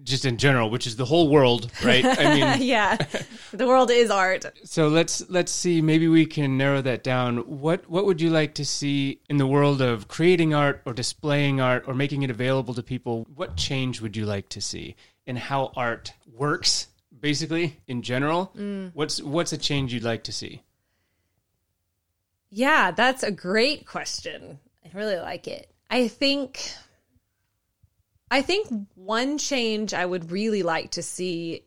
just 0.04 0.26
in 0.26 0.38
general, 0.38 0.70
which 0.70 0.88
is 0.88 0.96
the 0.96 1.06
whole 1.06 1.28
world, 1.30 1.70
right? 1.84 2.06
I 2.06 2.36
mean, 2.36 2.62
yeah, 2.68 2.96
the 3.52 3.68
world 3.68 3.92
is 3.92 4.10
art. 4.10 4.46
so 4.64 4.88
let's 4.88 5.28
let's 5.30 5.52
see. 5.52 5.82
Maybe 5.82 6.08
we 6.08 6.26
can 6.26 6.58
narrow 6.58 6.82
that 6.82 7.04
down. 7.04 7.38
What 7.60 7.90
what 7.90 8.06
would 8.06 8.22
you 8.22 8.30
like 8.30 8.54
to 8.56 8.66
see 8.66 9.20
in 9.30 9.38
the 9.38 9.48
world 9.48 9.82
of 9.82 10.08
creating 10.08 10.54
art 10.54 10.82
or 10.86 10.94
displaying 10.94 11.60
art 11.60 11.84
or 11.88 11.94
making 11.94 12.24
it 12.24 12.30
available 12.30 12.74
to 12.76 12.84
people? 12.84 13.28
What 13.36 13.58
change 13.58 14.02
would 14.02 14.16
you 14.16 14.26
like 14.26 14.48
to 14.50 14.62
see 14.62 14.96
in 15.30 15.36
how 15.36 15.72
art 15.76 16.12
works, 16.34 16.88
basically 17.18 17.78
in 17.88 18.02
general? 18.02 18.52
Mm. 18.58 18.92
What's 18.96 19.22
what's 19.22 19.54
a 19.54 19.58
change 19.58 19.94
you'd 19.94 20.04
like 20.04 20.24
to 20.24 20.32
see? 20.32 20.64
Yeah, 22.50 22.90
that's 22.90 23.22
a 23.22 23.32
great 23.32 23.86
question. 23.86 24.58
I 24.84 24.98
really 24.98 25.18
like 25.18 25.48
it. 25.48 25.72
I 25.88 26.08
think 26.08 26.74
I 28.32 28.42
think 28.42 28.68
one 28.96 29.38
change 29.38 29.94
I 29.94 30.04
would 30.04 30.32
really 30.32 30.64
like 30.64 30.92
to 30.92 31.04
see 31.04 31.66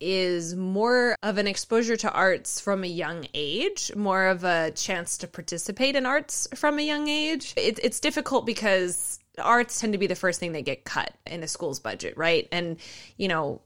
is 0.00 0.56
more 0.56 1.16
of 1.22 1.38
an 1.38 1.46
exposure 1.46 1.96
to 1.96 2.12
arts 2.12 2.60
from 2.60 2.82
a 2.82 2.88
young 2.88 3.26
age, 3.32 3.92
more 3.94 4.26
of 4.26 4.42
a 4.42 4.72
chance 4.72 5.16
to 5.18 5.28
participate 5.28 5.94
in 5.94 6.04
arts 6.04 6.48
from 6.56 6.78
a 6.78 6.82
young 6.82 7.08
age. 7.08 7.54
It, 7.56 7.78
it's 7.82 8.00
difficult 8.00 8.44
because 8.44 9.20
arts 9.42 9.80
tend 9.80 9.92
to 9.92 9.98
be 9.98 10.06
the 10.06 10.14
first 10.14 10.40
thing 10.40 10.52
that 10.52 10.62
get 10.62 10.84
cut 10.84 11.12
in 11.26 11.42
a 11.42 11.48
school's 11.48 11.80
budget, 11.80 12.16
right? 12.16 12.48
And, 12.52 12.78
you 13.16 13.28
know, 13.28 13.60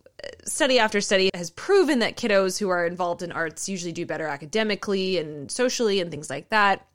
study 0.44 0.78
after 0.78 1.00
study 1.00 1.30
has 1.34 1.50
proven 1.50 2.00
that 2.00 2.16
kiddos 2.16 2.58
who 2.58 2.68
are 2.68 2.86
involved 2.86 3.22
in 3.22 3.32
arts 3.32 3.68
usually 3.68 3.92
do 3.92 4.06
better 4.06 4.26
academically 4.26 5.18
and 5.18 5.50
socially 5.50 6.00
and 6.00 6.10
things 6.10 6.30
like 6.30 6.48
that 6.50 6.86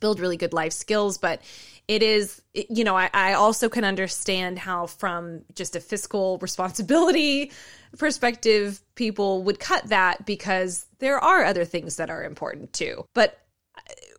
build 0.00 0.20
really 0.20 0.36
good 0.36 0.52
life 0.52 0.72
skills 0.72 1.18
but 1.18 1.40
it 1.88 2.02
is 2.02 2.40
you 2.54 2.84
know 2.84 2.96
I, 2.96 3.10
I 3.12 3.32
also 3.34 3.68
can 3.68 3.84
understand 3.84 4.58
how 4.58 4.86
from 4.86 5.42
just 5.54 5.76
a 5.76 5.80
fiscal 5.80 6.38
responsibility 6.42 7.52
perspective 7.98 8.80
people 8.94 9.42
would 9.44 9.60
cut 9.60 9.88
that 9.88 10.24
because 10.24 10.86
there 10.98 11.18
are 11.18 11.44
other 11.44 11.64
things 11.64 11.96
that 11.96 12.10
are 12.10 12.24
important 12.24 12.72
too 12.72 13.06
but 13.14 13.38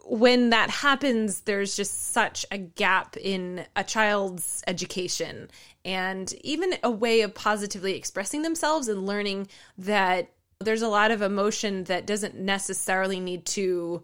when 0.03 0.49
that 0.49 0.69
happens, 0.69 1.41
there's 1.41 1.75
just 1.75 2.11
such 2.11 2.45
a 2.51 2.57
gap 2.57 3.15
in 3.17 3.65
a 3.75 3.83
child's 3.83 4.63
education 4.67 5.49
and 5.85 6.33
even 6.43 6.75
a 6.83 6.91
way 6.91 7.21
of 7.21 7.33
positively 7.33 7.95
expressing 7.95 8.41
themselves 8.41 8.87
and 8.87 9.05
learning 9.05 9.47
that 9.77 10.29
there's 10.59 10.81
a 10.81 10.87
lot 10.87 11.11
of 11.11 11.21
emotion 11.21 11.85
that 11.85 12.05
doesn't 12.05 12.35
necessarily 12.35 13.19
need 13.19 13.45
to 13.45 14.03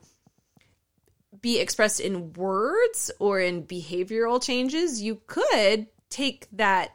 be 1.42 1.60
expressed 1.60 2.00
in 2.00 2.34
words 2.34 3.12
or 3.20 3.40
in 3.40 3.64
behavioral 3.64 4.44
changes. 4.44 5.02
You 5.02 5.22
could 5.28 5.88
take 6.10 6.48
that 6.54 6.92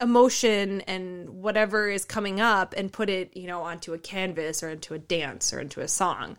emotion 0.00 0.80
and 0.82 1.28
whatever 1.28 1.88
is 1.88 2.04
coming 2.04 2.40
up 2.40 2.74
and 2.76 2.92
put 2.92 3.10
it, 3.10 3.36
you 3.36 3.46
know, 3.46 3.62
onto 3.62 3.92
a 3.92 3.98
canvas 3.98 4.62
or 4.62 4.70
into 4.70 4.94
a 4.94 4.98
dance 4.98 5.52
or 5.52 5.60
into 5.60 5.80
a 5.80 5.88
song. 5.88 6.36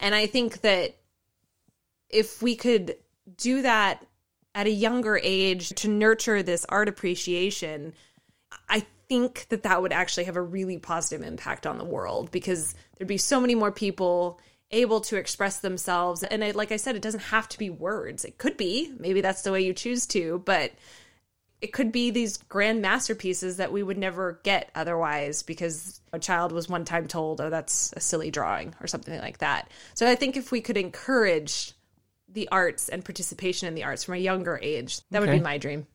And 0.00 0.14
I 0.14 0.26
think 0.26 0.62
that 0.62 0.96
if 2.10 2.42
we 2.42 2.56
could 2.56 2.96
do 3.36 3.62
that 3.62 4.04
at 4.54 4.66
a 4.66 4.70
younger 4.70 5.18
age 5.22 5.70
to 5.70 5.88
nurture 5.88 6.42
this 6.42 6.66
art 6.68 6.88
appreciation, 6.88 7.92
I 8.68 8.84
think 9.08 9.46
that 9.48 9.62
that 9.64 9.82
would 9.82 9.92
actually 9.92 10.24
have 10.24 10.36
a 10.36 10.42
really 10.42 10.78
positive 10.78 11.26
impact 11.26 11.66
on 11.66 11.78
the 11.78 11.84
world 11.84 12.30
because 12.30 12.74
there'd 12.96 13.08
be 13.08 13.16
so 13.16 13.40
many 13.40 13.54
more 13.54 13.72
people 13.72 14.40
able 14.70 15.00
to 15.02 15.16
express 15.16 15.60
themselves. 15.60 16.22
And 16.22 16.54
like 16.54 16.72
I 16.72 16.76
said, 16.76 16.96
it 16.96 17.02
doesn't 17.02 17.20
have 17.20 17.48
to 17.50 17.58
be 17.58 17.70
words. 17.70 18.24
It 18.24 18.38
could 18.38 18.56
be. 18.56 18.92
Maybe 18.98 19.20
that's 19.20 19.42
the 19.42 19.52
way 19.52 19.60
you 19.60 19.72
choose 19.72 20.06
to, 20.08 20.42
but 20.44 20.72
it 21.64 21.72
could 21.72 21.90
be 21.90 22.10
these 22.10 22.36
grand 22.36 22.82
masterpieces 22.82 23.56
that 23.56 23.72
we 23.72 23.82
would 23.82 23.96
never 23.96 24.38
get 24.42 24.70
otherwise 24.74 25.42
because 25.42 25.98
a 26.12 26.18
child 26.18 26.52
was 26.52 26.68
one 26.68 26.84
time 26.84 27.08
told, 27.08 27.40
oh, 27.40 27.48
that's 27.48 27.90
a 27.96 28.00
silly 28.00 28.30
drawing 28.30 28.74
or 28.82 28.86
something 28.86 29.18
like 29.18 29.38
that. 29.38 29.70
So 29.94 30.06
I 30.06 30.14
think 30.14 30.36
if 30.36 30.52
we 30.52 30.60
could 30.60 30.76
encourage 30.76 31.72
the 32.28 32.50
arts 32.52 32.90
and 32.90 33.02
participation 33.02 33.66
in 33.66 33.74
the 33.74 33.82
arts 33.82 34.04
from 34.04 34.12
a 34.12 34.18
younger 34.18 34.60
age, 34.62 35.00
that 35.10 35.22
would 35.22 35.30
be 35.30 35.40
my 35.40 35.56
dream. 35.56 35.86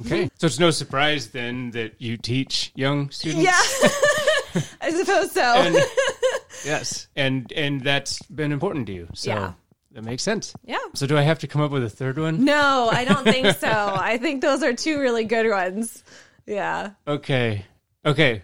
Okay. 0.00 0.28
So 0.34 0.46
it's 0.46 0.58
no 0.58 0.70
surprise 0.70 1.28
then 1.28 1.70
that 1.70 1.94
you 1.98 2.18
teach 2.18 2.70
young 2.74 3.08
students. 3.08 3.42
Yeah, 3.42 4.62
I 4.82 4.90
suppose 4.90 5.32
so. 5.32 5.40
And, 5.40 5.76
yes. 6.66 7.08
And 7.16 7.50
and 7.54 7.80
that's 7.80 8.20
been 8.24 8.52
important 8.52 8.86
to 8.88 8.92
you. 8.92 9.08
So 9.14 9.30
Yeah. 9.30 9.52
That 9.92 10.04
makes 10.04 10.22
sense. 10.22 10.54
yeah. 10.64 10.78
So 10.94 11.06
do 11.06 11.16
I 11.18 11.22
have 11.22 11.38
to 11.40 11.46
come 11.48 11.62
up 11.62 11.70
with 11.70 11.84
a 11.84 11.90
third 11.90 12.18
one? 12.18 12.44
No, 12.44 12.88
I 12.92 13.04
don't 13.04 13.24
think 13.24 13.56
so. 13.58 13.68
I 13.68 14.18
think 14.18 14.40
those 14.42 14.62
are 14.62 14.72
two 14.72 15.00
really 15.00 15.24
good 15.24 15.48
ones. 15.50 16.04
Yeah. 16.46 16.90
Okay. 17.06 17.64
Okay. 18.04 18.42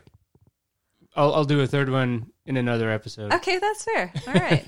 I'll 1.15 1.35
I'll 1.35 1.45
do 1.45 1.61
a 1.61 1.67
third 1.67 1.89
one 1.89 2.31
in 2.45 2.57
another 2.57 2.91
episode. 2.91 3.33
Okay, 3.33 3.59
that's 3.59 3.85
fair. 3.85 4.13
All 4.29 4.35
right. 4.35 4.65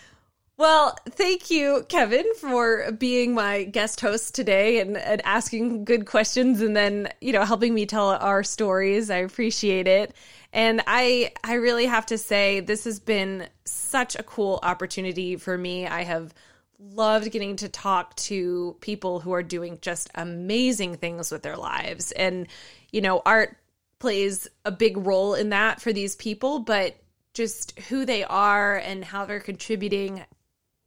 well, 0.56 0.96
thank 1.10 1.50
you, 1.50 1.84
Kevin, 1.88 2.26
for 2.40 2.92
being 2.92 3.34
my 3.34 3.64
guest 3.64 4.00
host 4.00 4.34
today 4.34 4.80
and, 4.80 4.96
and 4.96 5.20
asking 5.24 5.84
good 5.84 6.06
questions 6.06 6.60
and 6.60 6.76
then, 6.76 7.08
you 7.20 7.32
know, 7.32 7.44
helping 7.44 7.74
me 7.74 7.86
tell 7.86 8.10
our 8.10 8.42
stories. 8.44 9.10
I 9.10 9.16
appreciate 9.18 9.86
it. 9.86 10.14
And 10.52 10.82
I 10.86 11.32
I 11.44 11.54
really 11.54 11.86
have 11.86 12.06
to 12.06 12.18
say 12.18 12.60
this 12.60 12.84
has 12.84 13.00
been 13.00 13.48
such 13.64 14.16
a 14.16 14.22
cool 14.22 14.58
opportunity 14.62 15.36
for 15.36 15.56
me. 15.56 15.86
I 15.86 16.04
have 16.04 16.32
loved 16.78 17.30
getting 17.30 17.56
to 17.56 17.68
talk 17.68 18.14
to 18.16 18.76
people 18.80 19.20
who 19.20 19.32
are 19.32 19.42
doing 19.42 19.78
just 19.80 20.10
amazing 20.14 20.96
things 20.96 21.30
with 21.32 21.42
their 21.42 21.56
lives. 21.56 22.12
And, 22.12 22.46
you 22.92 23.00
know, 23.00 23.20
art 23.26 23.56
plays 23.98 24.46
a 24.64 24.70
big 24.70 24.96
role 24.96 25.34
in 25.34 25.50
that 25.50 25.80
for 25.80 25.92
these 25.92 26.14
people, 26.14 26.60
but 26.60 26.96
just 27.34 27.78
who 27.80 28.04
they 28.04 28.24
are 28.24 28.76
and 28.76 29.04
how 29.04 29.24
they're 29.24 29.40
contributing 29.40 30.24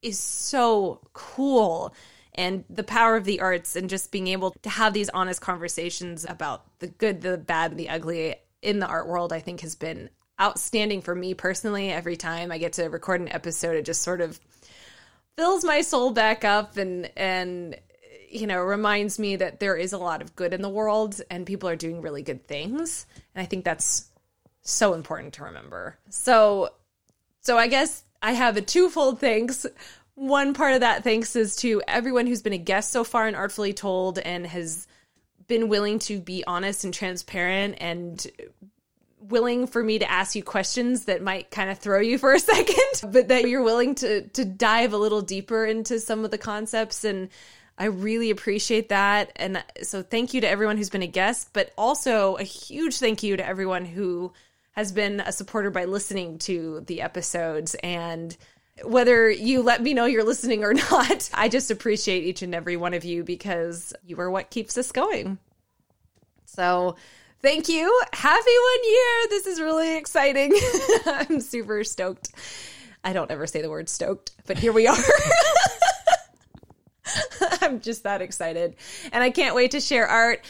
is 0.02 0.18
so 0.18 1.02
cool. 1.14 1.94
And 2.34 2.64
the 2.70 2.84
power 2.84 3.18
of 3.18 3.26
the 3.26 3.42
arts 3.42 3.76
and 3.76 3.90
just 3.90 4.12
being 4.12 4.28
able 4.28 4.52
to 4.64 4.70
have 4.70 4.94
these 4.94 5.10
honest 5.10 5.42
conversations 5.42 6.26
about 6.28 6.80
the 6.80 6.88
good, 6.88 7.22
the 7.22 7.38
bad, 7.38 7.72
and 7.72 7.80
the 7.80 7.90
ugly 7.90 8.36
in 8.62 8.80
the 8.80 8.88
art 8.88 9.08
world, 9.08 9.34
I 9.34 9.40
think 9.40 9.62
has 9.62 9.76
been 9.76 10.10
outstanding 10.40 11.02
for 11.02 11.14
me 11.14 11.34
personally. 11.34 11.92
Every 11.92 12.18
time 12.18 12.52
I 12.52 12.58
get 12.58 12.74
to 12.74 12.86
record 12.86 13.22
an 13.22 13.30
episode, 13.30 13.76
it 13.76 13.86
just 13.86 14.02
sort 14.02 14.22
of 14.22 14.40
fills 15.38 15.64
my 15.64 15.82
soul 15.82 16.12
back 16.12 16.44
up 16.44 16.78
and 16.78 17.10
and 17.16 17.76
you 18.30 18.48
know 18.48 18.60
reminds 18.60 19.20
me 19.20 19.36
that 19.36 19.60
there 19.60 19.76
is 19.76 19.94
a 19.94 19.98
lot 19.98 20.22
of 20.22 20.36
good 20.36 20.54
in 20.54 20.62
the 20.62 20.70
world 20.70 21.20
and 21.30 21.46
people 21.46 21.70
are 21.70 21.76
doing 21.76 22.02
really 22.02 22.24
good 22.24 22.48
things. 22.48 23.06
And 23.36 23.42
i 23.42 23.46
think 23.46 23.66
that's 23.66 24.10
so 24.62 24.94
important 24.94 25.34
to 25.34 25.44
remember. 25.44 25.98
So 26.10 26.70
so 27.42 27.58
i 27.58 27.68
guess 27.68 28.04
i 28.22 28.34
have 28.34 28.58
a 28.58 28.62
twofold 28.62 29.20
thanks. 29.20 29.66
One 30.16 30.54
part 30.54 30.74
of 30.74 30.82
that 30.82 31.04
thanks 31.04 31.36
is 31.36 31.56
to 31.58 31.82
everyone 31.88 32.28
who's 32.28 32.42
been 32.42 32.54
a 32.54 32.58
guest 32.58 32.92
so 32.92 33.04
far 33.04 33.28
in 33.28 33.36
artfully 33.36 33.74
told 33.74 34.20
and 34.20 34.46
has 34.46 34.88
been 35.48 35.70
willing 35.70 36.00
to 36.00 36.20
be 36.20 36.44
honest 36.46 36.84
and 36.84 36.94
transparent 36.94 37.76
and 37.80 38.26
willing 39.20 39.68
for 39.68 39.84
me 39.84 40.00
to 40.00 40.10
ask 40.10 40.36
you 40.36 40.44
questions 40.44 41.06
that 41.06 41.22
might 41.22 41.52
kind 41.52 41.70
of 41.70 41.80
throw 41.80 42.00
you 42.00 42.18
for 42.18 42.34
a 42.34 42.40
second, 42.54 43.12
but 43.12 43.28
that 43.30 43.48
you're 43.48 43.64
willing 43.64 43.96
to 43.96 44.28
to 44.30 44.46
dive 44.46 44.94
a 44.94 44.98
little 44.98 45.22
deeper 45.22 45.66
into 45.66 46.00
some 46.00 46.26
of 46.26 46.32
the 46.32 46.38
concepts 46.38 47.04
and 47.04 47.30
I 47.78 47.86
really 47.86 48.30
appreciate 48.30 48.90
that. 48.90 49.32
And 49.38 49.64
so 49.82 50.04
thank 50.04 50.36
you 50.36 50.42
to 50.42 50.50
everyone 50.50 50.78
who's 50.78 50.92
been 50.92 51.02
a 51.02 51.08
guest, 51.08 51.50
but 51.52 51.72
also 51.78 52.36
a 52.36 52.44
huge 52.44 53.00
thank 53.00 53.24
you 53.24 53.38
to 53.38 53.46
everyone 53.46 53.86
who 53.86 54.34
has 54.74 54.92
been 54.92 55.20
a 55.20 55.32
supporter 55.32 55.72
by 55.72 55.86
listening 55.86 56.38
to 56.40 56.82
the 56.82 57.02
episodes 57.02 57.76
and 57.76 58.38
whether 58.84 59.30
you 59.30 59.62
let 59.62 59.82
me 59.82 59.94
know 59.94 60.06
you're 60.06 60.24
listening 60.24 60.64
or 60.64 60.74
not, 60.74 61.30
I 61.34 61.50
just 61.50 61.72
appreciate 61.72 62.24
each 62.24 62.42
and 62.42 62.56
every 62.56 62.78
one 62.78 62.94
of 62.94 63.04
you 63.04 63.24
because 63.24 63.94
you 64.04 64.20
are 64.20 64.32
what 64.32 64.50
keeps 64.50 64.78
us 64.78 64.92
going. 64.92 65.38
So, 66.46 66.96
thank 67.42 67.70
you. 67.70 68.02
Happy 68.14 68.36
one 68.36 68.92
year. 68.92 69.28
This 69.30 69.48
is 69.48 69.62
really 69.62 69.98
exciting. 69.98 70.54
I'm 71.06 71.40
super 71.40 71.84
stoked. 71.84 72.32
I 73.04 73.14
don't 73.14 73.32
ever 73.32 73.48
say 73.48 73.62
the 73.62 73.70
word 73.70 73.90
stoked, 73.90 74.32
but 74.46 74.58
here 74.58 74.74
we 74.74 74.88
are. 74.88 74.98
I'm 77.62 77.80
just 77.80 78.04
that 78.04 78.22
excited. 78.22 78.76
And 79.12 79.24
I 79.24 79.32
can't 79.32 79.56
wait 79.56 79.72
to 79.72 79.80
share 79.80 80.08
art 80.08 80.46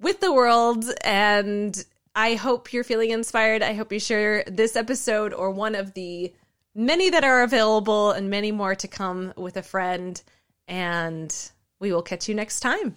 with 0.00 0.20
the 0.20 0.32
world. 0.32 0.84
And 1.02 1.84
I 2.14 2.34
hope 2.34 2.72
you're 2.72 2.84
feeling 2.84 3.10
inspired. 3.10 3.62
I 3.62 3.74
hope 3.74 3.92
you 3.92 3.98
share 3.98 4.44
this 4.46 4.76
episode 4.76 5.32
or 5.32 5.50
one 5.50 5.74
of 5.74 5.94
the 5.94 6.32
many 6.74 7.10
that 7.10 7.24
are 7.24 7.42
available 7.42 8.12
and 8.12 8.30
many 8.30 8.52
more 8.52 8.74
to 8.74 8.88
come 8.88 9.32
with 9.36 9.56
a 9.56 9.62
friend. 9.62 10.22
And 10.68 11.34
we 11.78 11.92
will 11.92 12.02
catch 12.02 12.28
you 12.28 12.34
next 12.34 12.60
time. 12.60 12.96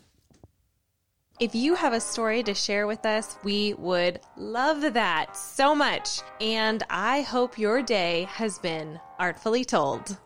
If 1.39 1.55
you 1.55 1.73
have 1.75 1.93
a 1.93 1.99
story 1.99 2.43
to 2.43 2.53
share 2.53 2.85
with 2.85 3.05
us, 3.05 3.37
we 3.43 3.73
would 3.73 4.19
love 4.37 4.93
that 4.93 5.35
so 5.35 5.73
much. 5.73 6.21
And 6.39 6.83
I 6.89 7.21
hope 7.21 7.57
your 7.57 7.81
day 7.81 8.27
has 8.29 8.59
been 8.59 8.99
artfully 9.17 9.65
told. 9.65 10.17